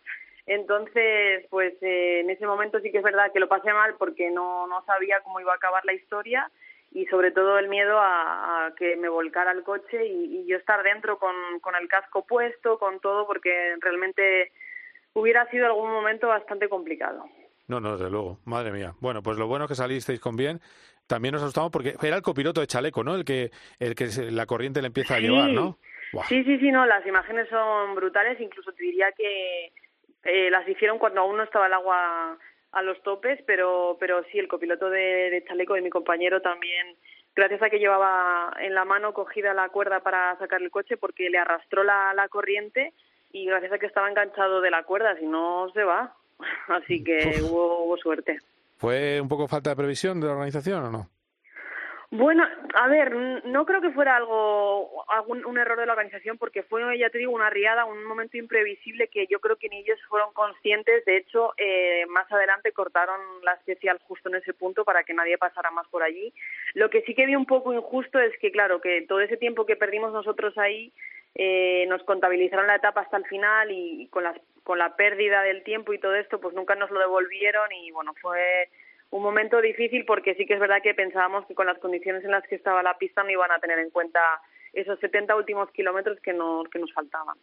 [0.47, 4.31] Entonces, pues eh, en ese momento sí que es verdad que lo pasé mal porque
[4.31, 6.49] no, no sabía cómo iba a acabar la historia
[6.95, 10.55] y sobre todo el miedo a, a que me volcara el coche y, y yo
[10.55, 14.53] estar dentro con, con el casco puesto, con todo, porque realmente
[15.11, 17.25] hubiera sido algún momento bastante complicado.
[17.67, 18.39] No, no, desde luego.
[18.45, 18.93] Madre mía.
[19.01, 20.61] Bueno, pues lo bueno es que salisteis con bien.
[21.05, 23.15] También nos asustamos porque era el copiloto de chaleco, ¿no?
[23.15, 25.77] El que, el que la corriente le empieza a llevar, ¿no?
[26.29, 29.73] Sí, sí, sí, no, las imágenes son brutales, incluso te diría que
[30.23, 32.37] eh, las hicieron cuando aún no estaba el agua
[32.75, 36.95] a los topes, pero, pero sí, el copiloto de, de chaleco de mi compañero también,
[37.33, 41.29] gracias a que llevaba en la mano cogida la cuerda para sacar el coche, porque
[41.29, 42.93] le arrastró la, la corriente
[43.31, 46.13] y gracias a que estaba enganchado de la cuerda, si no se va.
[46.67, 48.39] Así que hubo, hubo suerte.
[48.77, 51.09] ¿Fue un poco falta de previsión de la organización o no?
[52.17, 53.13] Bueno, a ver,
[53.43, 57.17] no creo que fuera algo, algún un error de la organización, porque fue, ya te
[57.17, 61.03] digo, una riada, un momento imprevisible que yo creo que ni ellos fueron conscientes.
[61.03, 65.37] De hecho, eh, más adelante cortaron la especial justo en ese punto para que nadie
[65.37, 66.31] pasara más por allí.
[66.73, 69.65] Lo que sí que vi un poco injusto es que, claro, que todo ese tiempo
[69.65, 70.93] que perdimos nosotros ahí
[71.35, 75.41] eh, nos contabilizaron la etapa hasta el final y, y con, las, con la pérdida
[75.41, 78.69] del tiempo y todo esto, pues nunca nos lo devolvieron y bueno, fue
[79.17, 82.31] un momento difícil porque sí que es verdad que pensábamos que con las condiciones en
[82.31, 84.19] las que estaba la pista no iban a tener en cuenta
[84.73, 87.37] esos 70 últimos kilómetros que nos, que nos faltaban.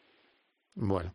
[0.74, 1.14] Bueno.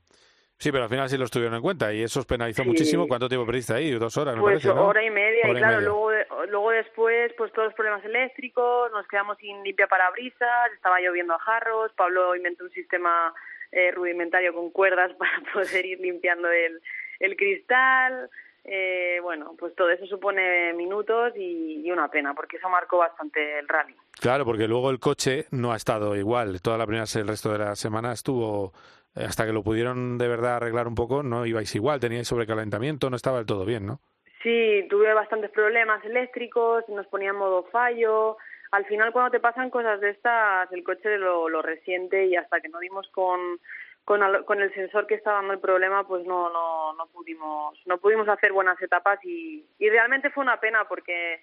[0.60, 2.70] Sí, pero al final sí los tuvieron en cuenta y eso os penalizó Sí.
[2.70, 3.08] muchísimo.
[3.08, 3.92] ¿Cuánto tiempo perdiste ahí?
[3.92, 4.88] Dos horas, me Pues parece, ¿no?
[4.88, 5.88] hora y media Hora y y claro, media.
[5.90, 6.12] luego
[6.48, 11.40] luego después pues todos los problemas eléctricos, nos quedamos sin limpia parabrisas, estaba lloviendo a
[11.40, 13.32] jarros, Pablo inventó un sistema
[13.72, 16.82] eh, rudimentario con cuerdas para poder ir limpiando el,
[17.20, 18.28] el cristal,
[18.70, 23.60] eh, bueno, pues todo eso supone minutos y, y una pena porque eso marcó bastante
[23.60, 23.96] el rally.
[24.20, 26.62] Claro, porque luego el coche no ha estado igual.
[26.62, 28.74] Toda la primera, el resto de la semana estuvo,
[29.16, 33.10] eh, hasta que lo pudieron de verdad arreglar un poco, no ibais igual, teníais sobrecalentamiento,
[33.10, 34.02] no estaba del todo bien, ¿no?
[34.44, 38.38] Sí, tuve bastantes problemas eléctricos, nos ponía en modo fallo,
[38.72, 42.60] al final cuando te pasan cosas de estas, el coche lo, lo resiente y hasta
[42.60, 43.60] que no dimos con,
[44.08, 47.78] con, al- con el sensor que estaba dando el problema, pues no, no, no pudimos,
[47.86, 51.42] no pudimos hacer buenas etapas y, y realmente fue una pena porque,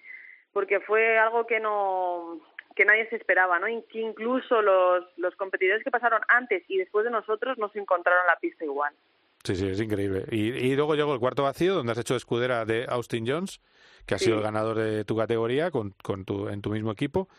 [0.51, 2.39] porque fue algo que no,
[2.75, 3.67] que nadie se esperaba, ¿no?
[3.87, 8.25] Que incluso los, los competidores que pasaron antes y después de nosotros no se encontraron
[8.25, 8.95] la pista igual.
[9.43, 10.25] Sí, sí, es increíble.
[10.31, 13.61] Y, y luego llegó el cuarto vacío, donde has hecho escudera de Austin Jones,
[14.07, 14.25] que ha Sí.
[14.25, 17.29] sido el ganador de tu categoría con, con tu, en tu mismo equipo.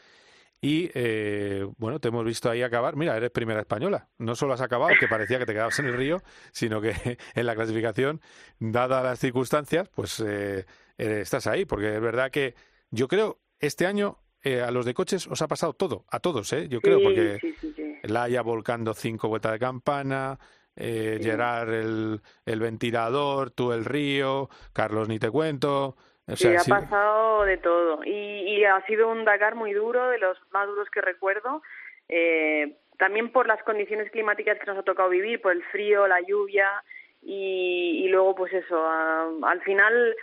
[0.61, 2.97] Y eh, bueno, te hemos visto ahí acabar.
[2.97, 4.09] Mira, eres primera española.
[4.19, 6.93] No solo has acabado, que parecía que te quedabas en el río, sino que
[7.35, 8.21] en la clasificación,
[8.59, 10.65] dadas las circunstancias, pues eh,
[10.99, 11.65] eh, estás ahí.
[11.65, 12.55] Porque es verdad que
[12.91, 16.53] yo creo este año eh, a los de coches os ha pasado todo, a todos,
[16.53, 16.69] ¿eh?
[16.69, 17.95] Yo creo, Sí, porque sí, sí, sí.
[18.05, 20.39] Laia volcando cinco vueltas de campana,
[20.77, 25.97] eh, Gerard el, el ventilador, tú el río, Carlos ni te cuento.
[26.29, 28.03] O Sí, ha sí- pasado de todo.
[28.05, 31.63] Y, y ha sido un Dakar muy duro, de los más duros que recuerdo.
[32.09, 36.21] Eh, también por las condiciones climáticas que nos ha tocado vivir, por el frío, la
[36.21, 36.83] lluvia.
[37.23, 40.17] Y, y luego, pues eso, a- al final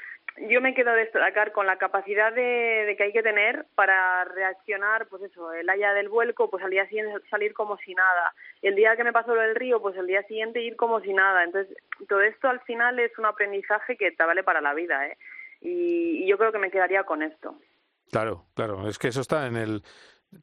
[0.50, 2.42] yo me quedo de Dakar con la capacidad de,
[2.88, 6.72] de que hay que tener para reaccionar, pues eso, el haya del vuelco, pues al
[6.72, 8.34] día siguiente salir como si nada.
[8.62, 11.14] El día que me pasó lo del río, pues el día siguiente ir como si
[11.14, 11.44] nada.
[11.44, 11.78] Entonces,
[12.10, 15.18] todo esto al final es un aprendizaje que te vale para la vida, ¿eh?
[15.64, 17.56] Y, y yo creo que me quedaría con esto.
[18.12, 19.84] Claro, claro, es que eso está en el...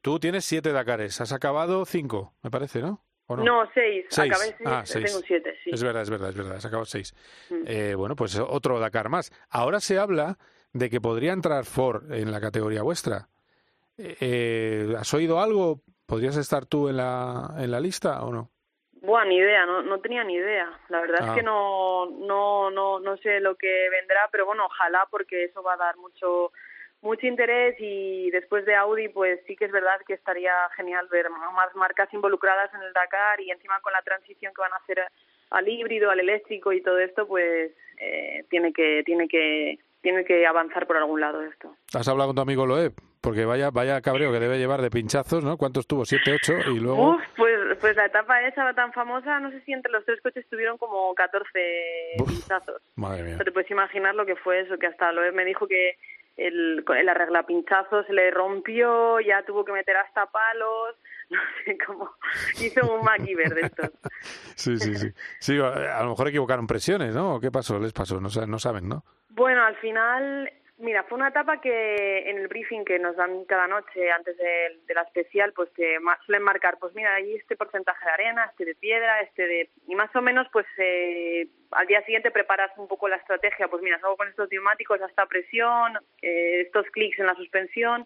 [0.03, 3.05] Tú tienes siete Dakares, has acabado cinco, me parece, ¿no?
[3.27, 3.45] ¿O no?
[3.45, 4.07] No, seis.
[4.09, 4.33] Seis.
[4.33, 5.05] Acabé seis, Ah, seis.
[5.07, 5.71] tengo siete, sí.
[5.73, 7.15] Es verdad, es verdad, es verdad, has acabado seis.
[7.49, 7.63] Mm.
[7.67, 9.31] Eh, bueno, pues otro Dakar más.
[9.49, 10.39] Ahora se habla
[10.73, 13.29] de que podría entrar Ford en la categoría vuestra.
[13.99, 15.83] Eh, eh, ¿Has oído algo?
[16.07, 18.51] ¿Podrías estar tú en la, en la lista o no?
[19.03, 20.71] Buah, ni idea, no, no tenía ni idea.
[20.89, 21.27] La verdad Ah.
[21.29, 25.63] es que no, no, no, no sé lo que vendrá, pero bueno, ojalá porque eso
[25.63, 26.53] va a dar mucho,
[27.01, 31.31] mucho interés y después de Audi, pues sí que es verdad que estaría genial ver
[31.31, 35.03] más marcas involucradas en el Dakar y encima con la transición que van a hacer
[35.51, 40.47] al híbrido, al eléctrico y todo esto, pues eh, tiene que, tiene que, tiene que
[40.47, 41.77] avanzar por algún lado esto.
[41.95, 42.95] ¿Has hablado con tu amigo Loeb?
[43.21, 45.59] Porque vaya, vaya cabreo que debe llevar de pinchazos, ¿no?
[45.59, 46.07] ¿Cuántos tuvo?
[46.07, 46.55] ¿Siete, ocho?
[46.71, 47.17] Y luego...
[47.17, 50.47] Uf, pues, pues la etapa esa tan famosa, no sé si entre los tres coches
[50.49, 51.49] tuvieron como 14
[52.27, 52.81] pinchazos.
[52.97, 53.39] Madre mía.
[53.45, 55.97] Te puedes imaginar lo que fue eso, que hasta Loeb me dijo que
[56.39, 60.97] el, el arregla pinchazos se le rompió, ya tuvo que meter hasta palos,
[61.35, 62.11] no sé cómo,
[62.61, 63.91] hizo un MacGyver de estos.
[64.57, 65.09] Sí, sí, sí.
[65.39, 67.37] Sí, a lo mejor equivocaron presiones, ¿no?
[67.37, 67.79] ¿O ¿Qué pasó?
[67.79, 68.21] ¿Les pasó?
[68.21, 69.05] No, no saben, ¿no?
[69.31, 73.69] Bueno, al final, mira, fue una etapa que en el briefing que nos dan cada
[73.69, 78.05] noche antes de, de la especial, pues te suelen marcar, pues mira, hay este porcentaje
[78.05, 79.71] de arena, este de piedra, este de...
[79.87, 83.83] Y más o menos, pues eh, al día siguiente preparas un poco la estrategia, pues
[83.83, 88.05] mira, salgo con estos neumáticos a esta presión, eh, estos clics en la suspensión,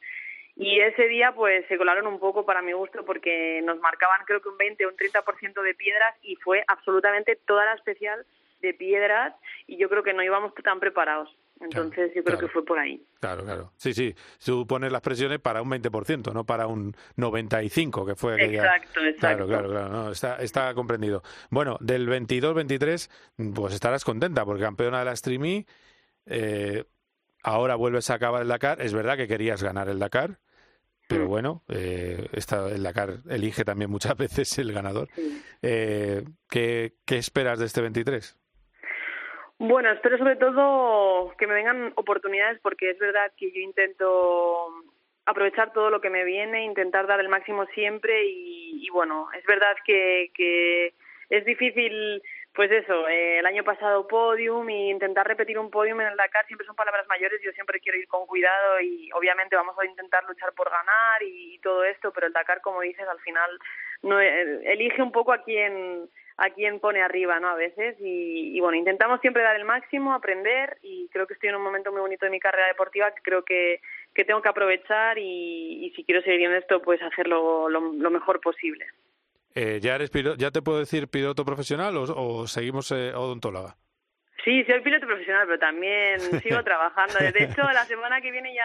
[0.57, 4.41] y ese día pues se colaron un poco para mi gusto porque nos marcaban creo
[4.41, 8.25] que un 20 o un 30% de piedras y fue absolutamente toda la especial
[8.61, 9.35] de piedras
[9.67, 11.29] y yo creo que no íbamos tan preparados.
[11.61, 12.41] Entonces yo creo claro.
[12.41, 13.03] que fue por ahí.
[13.21, 13.73] Claro, claro.
[13.77, 14.15] Sí, sí.
[14.45, 18.65] Tú pones las presiones para un 20%, no para un 95%, que fue aquella...
[18.65, 19.47] Exacto, Claro, exacto.
[19.47, 19.89] claro, claro.
[19.89, 21.23] No, está, está comprendido.
[21.51, 25.65] Bueno, del 22-23, pues estarás contenta, porque campeona de la Streamy,
[26.27, 26.85] eh,
[27.43, 28.81] ahora vuelves a acabar el Dakar.
[28.81, 30.39] Es verdad que querías ganar el Dakar.
[31.15, 35.09] Pero bueno, eh, esta, el Dakar elige también muchas veces el ganador.
[35.63, 38.39] Eh, ¿qué, ¿Qué esperas de este 23?
[39.59, 44.69] Bueno, espero sobre todo que me vengan oportunidades porque es verdad que yo intento
[45.27, 49.45] aprovechar todo lo que me viene, intentar dar el máximo siempre y, y bueno, es
[49.47, 50.95] verdad que, que
[51.31, 52.23] es difícil,
[52.55, 56.47] pues eso, eh, el año pasado podium y intentar repetir un podium en el Dakar
[56.47, 60.23] siempre son palabras mayores, yo siempre quiero ir con cuidado y obviamente vamos a intentar
[60.25, 63.59] luchar por ganar y, todo esto, pero el Dakar, como dices, al final
[64.03, 67.49] no eh, elige un poco a quién a quién pone arriba, ¿no?
[67.49, 71.49] A veces y, y bueno, intentamos siempre dar el máximo, aprender y creo que estoy
[71.49, 73.81] en un momento muy bonito de mi carrera deportiva que creo que,
[74.15, 78.11] que tengo que aprovechar y, y si quiero seguir en esto, pues hacerlo lo, lo
[78.11, 78.87] mejor posible.
[79.55, 83.77] Eh, ¿ya, eres pilo- ¿Ya te puedo decir piloto profesional o, o seguimos eh, odontóloga?
[84.45, 87.19] Sí, soy piloto profesional, pero también sigo trabajando.
[87.19, 88.65] De hecho, la semana que viene ya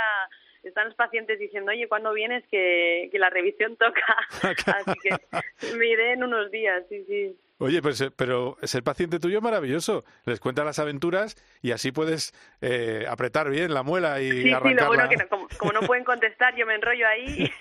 [0.64, 2.44] están los pacientes diciendo, oye, ¿cuándo vienes?
[2.50, 4.18] Que, que la revisión toca.
[4.66, 7.36] Así que me iré en unos días, sí, sí.
[7.62, 10.06] Oye, pues, eh, pero ser paciente tuyo es maravilloso.
[10.26, 14.52] Les cuenta las aventuras y así puedes eh, apretar bien la muela y Sí, sí,
[14.52, 14.82] arrancarla.
[14.82, 17.52] lo bueno que no- como, como no pueden contestar, yo me enrollo ahí.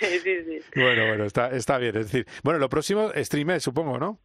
[0.00, 0.60] sí, sí, sí.
[0.74, 1.96] Bueno, bueno, está, está bien.
[1.96, 4.18] Es decir, bueno, lo próximo, streamer, supongo, ¿no?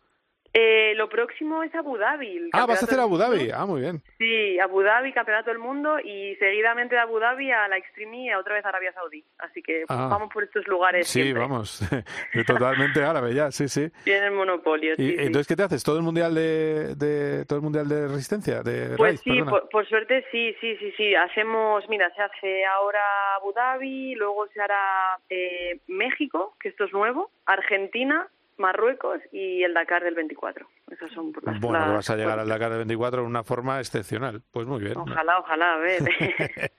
[0.53, 2.49] Eh, lo próximo es Abu Dhabi.
[2.53, 3.17] Ah, vas a hacer Abu.
[3.17, 3.51] Dhabi.
[3.53, 4.01] Ah, muy bien.
[4.17, 8.29] Sí, Abu Dhabi, Campeonato del Mundo y seguidamente de Abu Dhabi a la Extreme y
[8.29, 9.23] a otra vez a Arabia Saudí.
[9.37, 10.07] Así que Ah.
[10.09, 11.07] vamos por estos lugares.
[11.07, 11.41] Sí, siempre.
[11.41, 11.79] vamos.
[12.47, 13.89] Totalmente árabe ya, sí, sí.
[14.03, 14.93] Tienen monopolio.
[14.93, 15.83] Y sí, entonces, ¿qué te haces?
[15.83, 18.61] ¿Todo el mundial de, de- todo el mundial de resistencia?
[18.63, 19.39] De Pues sí,
[19.71, 21.15] por suerte sí, sí, sí, sí.
[21.15, 26.93] Hacemos, mira, se hace ahora Abu Dhabi, luego se hará eh, México, que esto es
[26.93, 28.27] nuevo, Argentina,
[28.59, 30.67] Marruecos y el Dakar del 24.
[30.91, 33.43] Esas son por las, Bueno, las- vas a llegar al Dakar de 24 de una
[33.43, 34.41] forma excepcional.
[34.51, 34.97] Pues muy bien.
[34.97, 36.01] Ojalá, ojalá, a ver.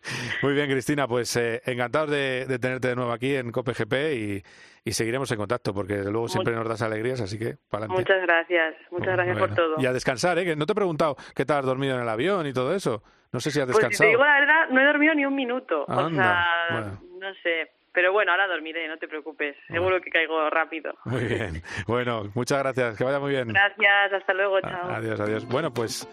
[0.42, 4.42] Muy bien, Cristina, pues eh, encantados de, de tenerte de nuevo aquí en COPGP y,
[4.84, 8.02] y seguiremos en contacto porque desde luego siempre nos das alegrías, así que para adelante.
[8.12, 9.74] Muchas gracias, muchas gracias por todo.
[9.78, 10.44] Y a descansar, ¿eh?
[10.44, 13.02] Que no te he preguntado qué tal has dormido en el avión y todo eso.
[13.32, 14.10] No sé si has Pues si te descansado.
[14.10, 15.84] digo la verdad, no he dormido ni un minuto.
[15.86, 17.00] O sea, bueno.
[17.18, 17.70] no sé.
[17.93, 19.57] Pero bueno, ahora dormiré, no te preocupes.
[19.66, 20.95] Seguro que caigo rápido.
[21.05, 21.62] Muy bien.
[21.86, 22.97] Bueno, muchas gracias.
[22.97, 23.49] Que vaya muy bien.
[23.49, 24.91] Gracias, hasta luego, chao.
[24.91, 25.47] Adiós, adiós.
[25.47, 26.09] Bueno, pues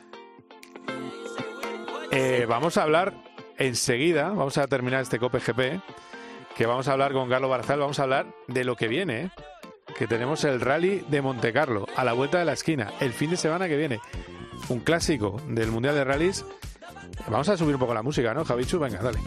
[2.11, 3.13] eh, vamos a hablar
[3.57, 5.81] enseguida, vamos a terminar este COPE GP,
[6.55, 9.29] que vamos a hablar con Carlos Barzal, vamos a hablar de lo que viene, ¿eh?
[9.97, 13.31] que tenemos el rally de Monte Carlo a la vuelta de la esquina, el fin
[13.31, 13.99] de semana que viene.
[14.69, 16.45] Un clásico del Mundial de Rallys.
[17.29, 18.79] Vamos a subir un poco la música, ¿no, Javichu?
[18.79, 19.19] Venga, dale.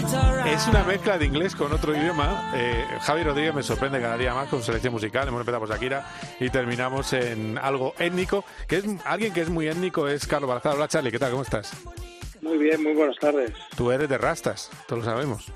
[0.00, 2.52] Es una mezcla de inglés con otro idioma.
[2.54, 5.26] Eh, Javi Rodríguez me sorprende cada día más con selección musical.
[5.26, 6.06] Hemos empezado por Shakira
[6.38, 8.44] y terminamos en algo étnico.
[8.68, 10.74] Que es alguien que es muy étnico es Carlos Barzal.
[10.74, 11.30] Hola Charlie, ¿qué tal?
[11.30, 11.72] ¿Cómo estás?
[12.42, 13.52] Muy bien, muy buenas tardes.
[13.74, 15.50] Tú eres de rastas, todos lo sabemos.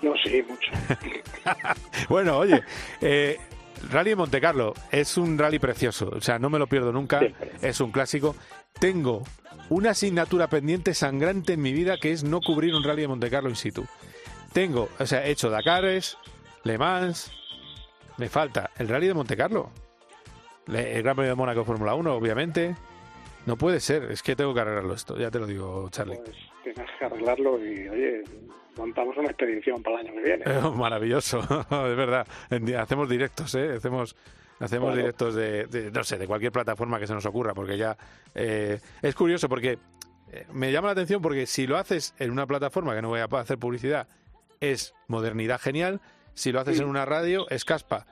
[0.00, 0.70] No, sí, mucho.
[2.08, 2.62] Bueno, oye,
[3.00, 3.36] eh,
[3.90, 7.20] Rally de Monte Carlo es un rally precioso, o sea, no me lo pierdo nunca,
[7.60, 8.36] es un clásico.
[8.78, 9.22] Tengo
[9.70, 13.30] una asignatura pendiente sangrante en mi vida que es no cubrir un Rally de Monte
[13.30, 13.86] Carlo in situ.
[14.52, 16.18] Tengo, o sea, he hecho Dakares,
[16.64, 17.32] Le Mans,
[18.18, 19.70] me falta el Rally de Monte Carlo,
[20.66, 22.76] el Gran Premio de Mónaco Fórmula 1, obviamente.
[23.46, 26.16] No puede ser, es que tengo que arreglarlo esto, ya te lo digo, Charlie.
[26.16, 28.22] Pues tienes que arreglarlo y, oye,
[28.76, 30.44] montamos una expedición para el año que viene.
[30.46, 31.38] Eh, maravilloso,
[31.70, 32.26] es verdad.
[32.78, 33.74] Hacemos directos, ¿eh?
[33.76, 34.16] Hacemos,
[34.60, 34.96] hacemos Claro.
[34.96, 37.96] directos de, de, no sé, de cualquier plataforma que se nos ocurra, porque ya
[38.34, 39.78] eh, es curioso porque
[40.32, 43.20] eh, me llama la atención porque si lo haces en una plataforma que no voy
[43.20, 44.06] a hacer publicidad
[44.60, 46.00] es modernidad genial,
[46.34, 48.06] si lo haces en una radio es caspa.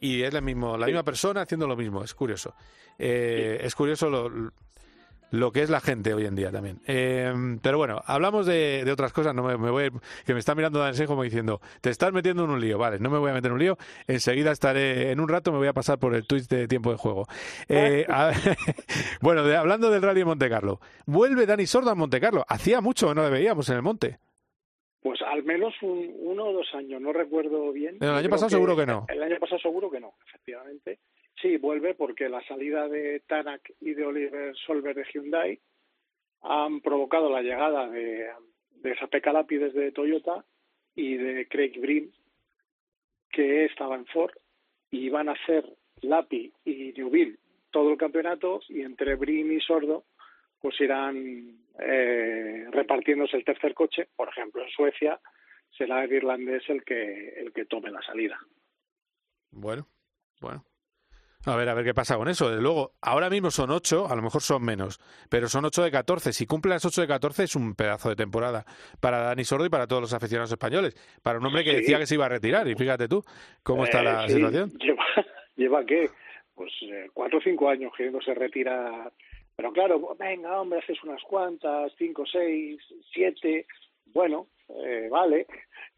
[0.00, 2.54] Y es la mismo, la misma persona haciendo lo mismo, es curioso.
[2.98, 4.52] Eh, Es curioso lo,
[5.30, 6.80] lo que es la gente hoy en día también.
[6.86, 9.34] Eh, pero bueno, hablamos de, de otras cosas.
[9.34, 9.90] No me, me voy,
[10.24, 12.78] que me está mirando Dansen como diciendo, te estás metiendo en un lío.
[12.78, 13.76] Vale, no me voy a meter en un lío.
[14.06, 16.98] Enseguida estaré, en un rato me voy a pasar por el Twitch de tiempo de
[16.98, 17.26] juego.
[17.68, 18.32] Eh, a-
[19.20, 20.80] bueno, de- hablando del Rally de Monte Carlo.
[21.06, 22.44] Vuelve Dani Sordo a Monte Carlo.
[22.48, 24.18] Hacía mucho que no le veíamos en el monte.
[25.02, 27.98] Pues al menos un, uno o dos años, no recuerdo bien.
[28.00, 29.04] El año pasado seguro que no.
[29.08, 30.98] El año pasado seguro que no, efectivamente.
[31.44, 35.60] Sí, vuelve porque la salida de Tanak y de Oliver Solver de Hyundai
[36.40, 38.30] han provocado la llegada de,
[38.76, 40.42] de Sape Calapi desde Toyota
[40.94, 42.10] y de Craig Brim,
[43.30, 44.32] que estaba en Ford,
[44.90, 45.70] y van a hacer
[46.00, 47.36] Lapi y Newville
[47.70, 50.06] todo el campeonato, y entre Brim y Sordo
[50.62, 54.08] pues irán eh, repartiéndose el tercer coche.
[54.16, 55.20] Por ejemplo, en Suecia
[55.76, 58.38] será el irlandés el que el que tome la salida.
[59.50, 59.86] Bueno,
[60.40, 60.64] bueno.
[61.46, 62.48] A ver, a ver qué pasa con eso.
[62.48, 65.90] Desde luego, ahora mismo son 8, a lo mejor son menos, pero son 8 de
[65.90, 66.32] 14.
[66.32, 68.64] Si cumple las 8 de 14 es un pedazo de temporada
[69.00, 70.94] para Dani Sordo y para todos los aficionados españoles.
[71.22, 71.76] Para un hombre que Sí.
[71.76, 72.66] decía que se iba a retirar.
[72.68, 73.22] Y fíjate tú
[73.62, 74.70] cómo está Eh, la sí, situación.
[74.78, 75.04] Lleva,
[75.56, 76.08] lleva qué?
[76.54, 79.12] Pues eh, cuatro o cinco años queriéndose retirar.
[79.56, 82.80] Pero claro, venga, hombre, haces unas cuantas, cinco, seis,
[83.12, 83.66] siete.
[84.06, 85.46] Bueno, eh, vale.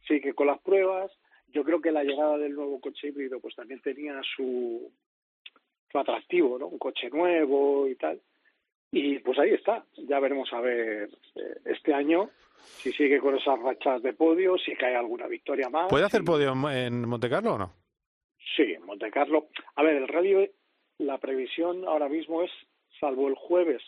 [0.08, 1.10] Sí que con las pruebas,
[1.52, 4.90] yo creo que la llegada del nuevo coche híbrido pues también tenía su,
[5.90, 6.66] su atractivo, ¿no?
[6.68, 8.20] Un coche nuevo y tal.
[8.92, 9.84] Y pues ahí está.
[9.96, 14.74] Ya veremos a ver eh, este año si sigue con esas rachas de podio, si
[14.74, 15.88] cae alguna victoria más.
[15.88, 17.72] ¿Puede hacer podio en- en Monte Carlo o no?
[18.56, 19.48] Sí, en Monte Carlo.
[19.74, 20.50] A ver, el rally,
[20.98, 22.50] la previsión ahora mismo es,
[22.98, 23.82] salvo el jueves,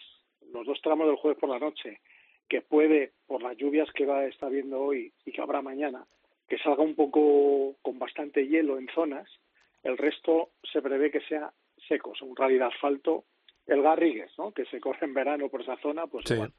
[0.53, 2.01] los dos tramos del jueves por la noche,
[2.49, 6.05] que puede, por las lluvias que va a estar viendo hoy y que habrá mañana,
[6.49, 9.28] que salga un poco con bastante hielo en zonas,
[9.82, 11.53] el resto se prevé que sea
[11.89, 13.24] seco, o sea, un rally de asfalto,
[13.66, 14.53] el Garrigues, ¿no?
[14.53, 16.34] que se corre en verano por esa zona, pues Sí.
[16.34, 16.53] igual.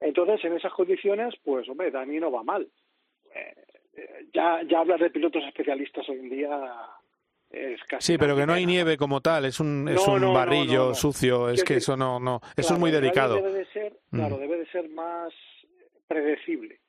[0.00, 2.68] Entonces, en esas condiciones, pues hombre, Dani no va mal.
[3.34, 3.54] Eh,
[3.94, 6.60] eh, ya, ya hablar de pilotos especialistas hoy en día
[7.50, 10.20] es casi Sí, pero que no hay nieve como tal, es un, es No, un
[10.20, 13.36] no, barrillo no, sucio, es que decir, eso no, no, eso es muy delicado.
[13.36, 14.40] Debe de ser, claro, Mm.
[14.40, 15.32] debe de ser más
[16.08, 16.80] predecible.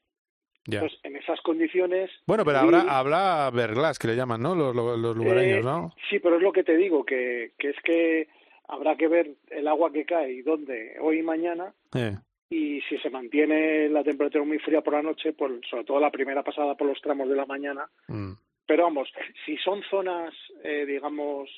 [0.66, 2.10] Entonces, en esas condiciones.
[2.26, 4.56] Bueno, pero habrá, habrá verglas que le llaman, ¿no?
[4.56, 5.94] Los, los, los lugareños, Eh, ¿no?
[6.10, 8.28] Sí, pero es lo que te digo, que, que es que
[8.68, 11.74] habrá que ver el agua que cae y dónde hoy y mañana.
[11.96, 12.16] Eh.
[12.50, 16.12] Y si se mantiene la temperatura muy fría por la noche, por, sobre todo la
[16.12, 17.88] primera pasada por los tramos de la mañana.
[18.08, 18.34] Mm.
[18.68, 19.12] Pero vamos,
[19.46, 21.50] si son zonas, eh, digamos,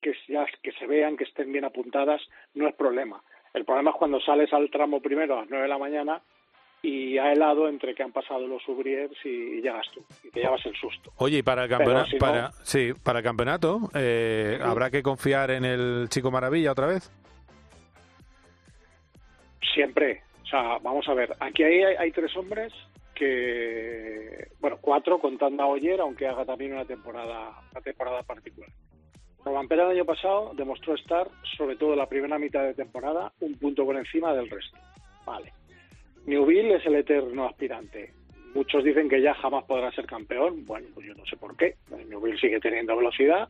[0.00, 2.20] que ya que se vean, que estén bien apuntadas,
[2.54, 3.22] no es problema.
[3.54, 6.22] El problema es cuando sales al tramo primero a las 9 de la mañana
[6.82, 10.64] y ha helado entre que han pasado los Ubriers y, llegas tú, y te llevas
[10.66, 11.12] el susto.
[11.16, 15.02] Oye, y para el campeonato, si no- para, sí, para el campeonato, eh, ¿habrá que
[15.02, 17.10] confiar en el Chico Maravilla otra vez?
[19.74, 20.22] Siempre.
[20.42, 22.72] O sea, vamos a ver, aquí hay, hay tres hombres
[23.14, 28.70] que, bueno, cuatro contando a Oyer, aunque haga también una temporada, una temporada particular.
[29.44, 33.54] Robampera el año pasado demostró estar, sobre todo en la primera mitad de temporada, un
[33.58, 34.76] punto por encima del resto.
[35.24, 35.52] Vale.
[36.26, 38.12] Newville es el eterno aspirante.
[38.54, 40.64] Muchos dicen que ya jamás podrá ser campeón.
[40.66, 41.76] Bueno, pues yo no sé por qué.
[42.08, 43.48] Newville sigue teniendo velocidad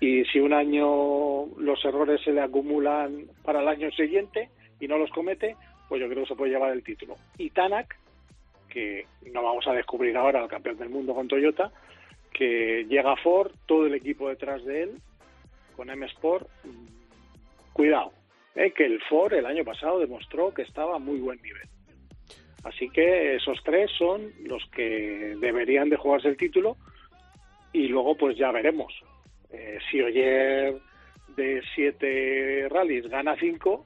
[0.00, 4.98] y si un año los errores se le acumulan para el año siguiente y no
[4.98, 5.56] los comete,
[5.88, 7.16] pues yo creo que se puede llevar el título.
[7.38, 7.96] Y Tanak,
[8.68, 11.72] que no vamos a descubrir ahora al campeón del mundo con Toyota,
[12.32, 14.90] que llega Ford, todo el equipo detrás de él,
[15.76, 16.46] con M Sport,
[17.72, 18.12] cuidado,
[18.54, 21.68] eh, que el Ford el año pasado demostró que estaba a muy buen nivel.
[22.68, 26.76] Así que esos tres son los que deberían de jugarse el título
[27.72, 28.92] y luego pues ya veremos.
[29.50, 30.76] Eh, si Oyer
[31.36, 33.84] de siete rallies gana cinco,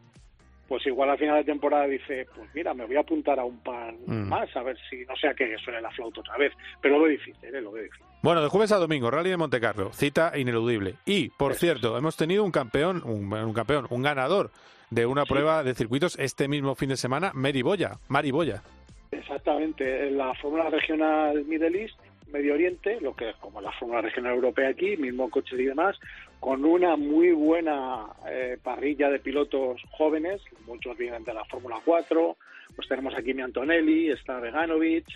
[0.69, 3.63] pues igual al final de temporada dice, pues mira, me voy a apuntar a un
[3.63, 4.29] par Mm.
[4.29, 6.53] más, a ver si no sea que suene la flauta otra vez.
[6.81, 8.07] Pero lo veo difícil, eh, lo veo difícil.
[8.23, 10.95] Bueno, de jueves a domingo, Rally de Monte Carlo, cita ineludible.
[11.05, 14.51] Y, por cierto, hemos tenido un campeón, un, un campeón, un ganador
[14.93, 18.63] de una prueba de circuitos este mismo fin de semana, Mary Boya, Mari Boya.
[19.11, 21.99] Exactamente, en la Fórmula Regional Middle East,
[22.31, 25.99] Medio Oriente, lo que es como la Fórmula Regional Europea aquí, mismo coche y demás,
[26.41, 32.37] con una muy buena eh, parrilla de pilotos jóvenes, muchos vienen de la Fórmula 4,
[32.77, 35.07] pues tenemos aquí mi Antonelli, está Veganovic,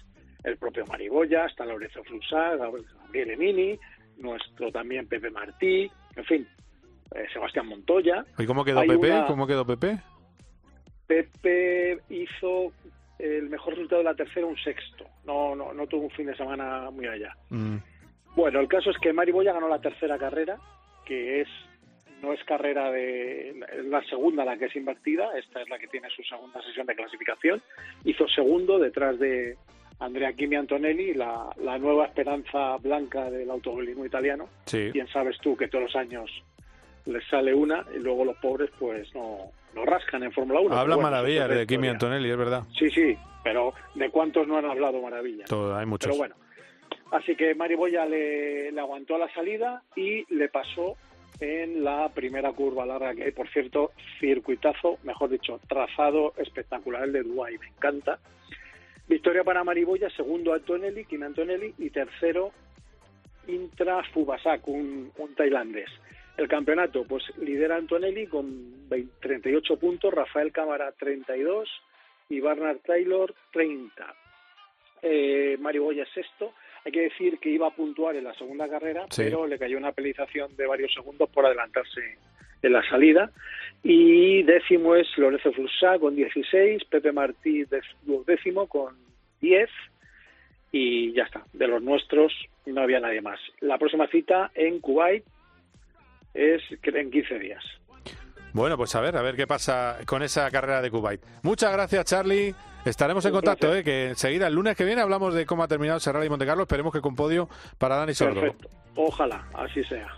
[0.44, 3.78] el propio Mariboya, está Lorenzo Flusá, Gabriel Emini,
[4.16, 6.48] nuestro también Pepe Martí, en fin,
[7.14, 8.24] eh, Sebastián Montoya.
[8.38, 9.10] ¿Y cómo quedó Hay Pepe?
[9.10, 9.98] una- ¿Cómo quedó Pepe?
[11.06, 12.72] Pepe hizo
[13.18, 15.06] el mejor resultado de la tercera, un sexto.
[15.24, 17.34] No, no, no tuvo un fin de semana muy allá.
[17.50, 17.76] Mm.
[18.34, 20.58] Bueno, el caso es que Mari Boya ganó la tercera carrera,
[21.06, 21.48] que es
[22.22, 25.86] no es carrera de es la segunda la que es invertida, esta es la que
[25.86, 27.62] tiene su segunda sesión de clasificación.
[28.04, 29.56] Hizo segundo detrás de
[30.00, 34.48] Andrea Kimi Antonelli, la, la nueva esperanza blanca del automovilismo italiano.
[34.66, 34.90] Sí.
[34.92, 36.30] Bien sabes tú que todos los años
[37.06, 40.76] les sale una y luego los pobres pues no, no rascan en Fórmula 1.
[40.76, 41.88] Habla bueno, maravillas de Kimi.
[41.88, 42.62] Antonelli, es verdad.
[42.78, 45.48] Sí, sí, pero ¿de cuántos no han hablado maravillas?
[45.48, 46.08] Todo, hay muchos.
[46.08, 46.34] Pero bueno,
[47.12, 50.96] así que Mariboya le, le aguantó a la salida y le pasó
[51.40, 57.12] en la primera curva larga que hay, por cierto, circuitazo, mejor dicho, trazado espectacular el
[57.12, 58.18] de Dubái, me encanta.
[59.08, 62.52] Victoria para Mariboya, segundo Antonelli, Kim Antonelli y tercero
[63.46, 65.90] Intra Fubasak, un, un tailandés.
[66.36, 71.68] El campeonato, pues lidera Antonelli con 20 38 puntos, Rafael Cámara 32
[72.28, 74.14] y Bernard Taylor 30.
[75.02, 76.52] Eh, Mario Boya es sexto.
[76.84, 79.22] Hay que decir que iba a puntuar en la segunda carrera, Sí.
[79.24, 82.00] pero le cayó una penalización de varios segundos por adelantarse
[82.62, 83.30] en la salida.
[83.82, 87.64] Y décimo es Lorenzo Flusá con 16, Pepe Martí
[88.26, 88.94] décimo con
[89.40, 89.68] 10
[90.72, 91.44] y ya está.
[91.52, 92.32] De los nuestros
[92.66, 93.40] no había nadie más.
[93.60, 95.24] La próxima cita en Kuwait
[96.36, 97.64] es en 15 días.
[98.52, 101.20] Bueno, pues a ver, a ver qué pasa con esa carrera de Kuwait.
[101.42, 102.54] Muchas gracias, Charlie.
[102.86, 103.74] Estaremos en contacto.
[103.74, 103.82] ¿eh?
[103.82, 106.62] que enseguida, el lunes que viene, hablamos de cómo ha terminado ese Rally Monte Carlo.
[106.62, 107.48] Esperemos que con podio
[107.78, 108.40] para Dani Sordo.
[108.40, 108.70] Perfecto.
[108.94, 110.08] Ojalá, así sea.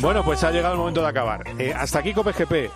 [0.00, 1.44] Bueno, pues ha llegado el momento de acabar.
[1.58, 2.70] Eh, hasta aquí Cope GP.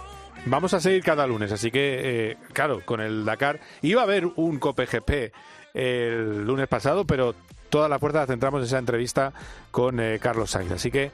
[0.47, 3.61] Vamos a seguir cada lunes, así que, eh, claro, con el Dakar.
[3.82, 5.32] Iba a haber un Cope GP
[5.74, 7.35] el lunes pasado, pero
[7.70, 9.32] toda la fuerza centramos en esa entrevista
[9.70, 10.72] con eh, Carlos Sainz.
[10.72, 11.10] Así que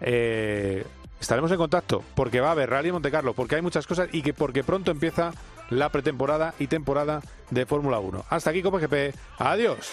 [0.00, 0.84] eh,
[1.20, 4.22] estaremos en contacto porque va a haber Rally Monte Carlo, porque hay muchas cosas y
[4.22, 5.32] que porque pronto empieza
[5.68, 8.24] la pretemporada y temporada de Fórmula 1.
[8.28, 9.14] Hasta aquí, Copa GP.
[9.38, 9.92] Adiós.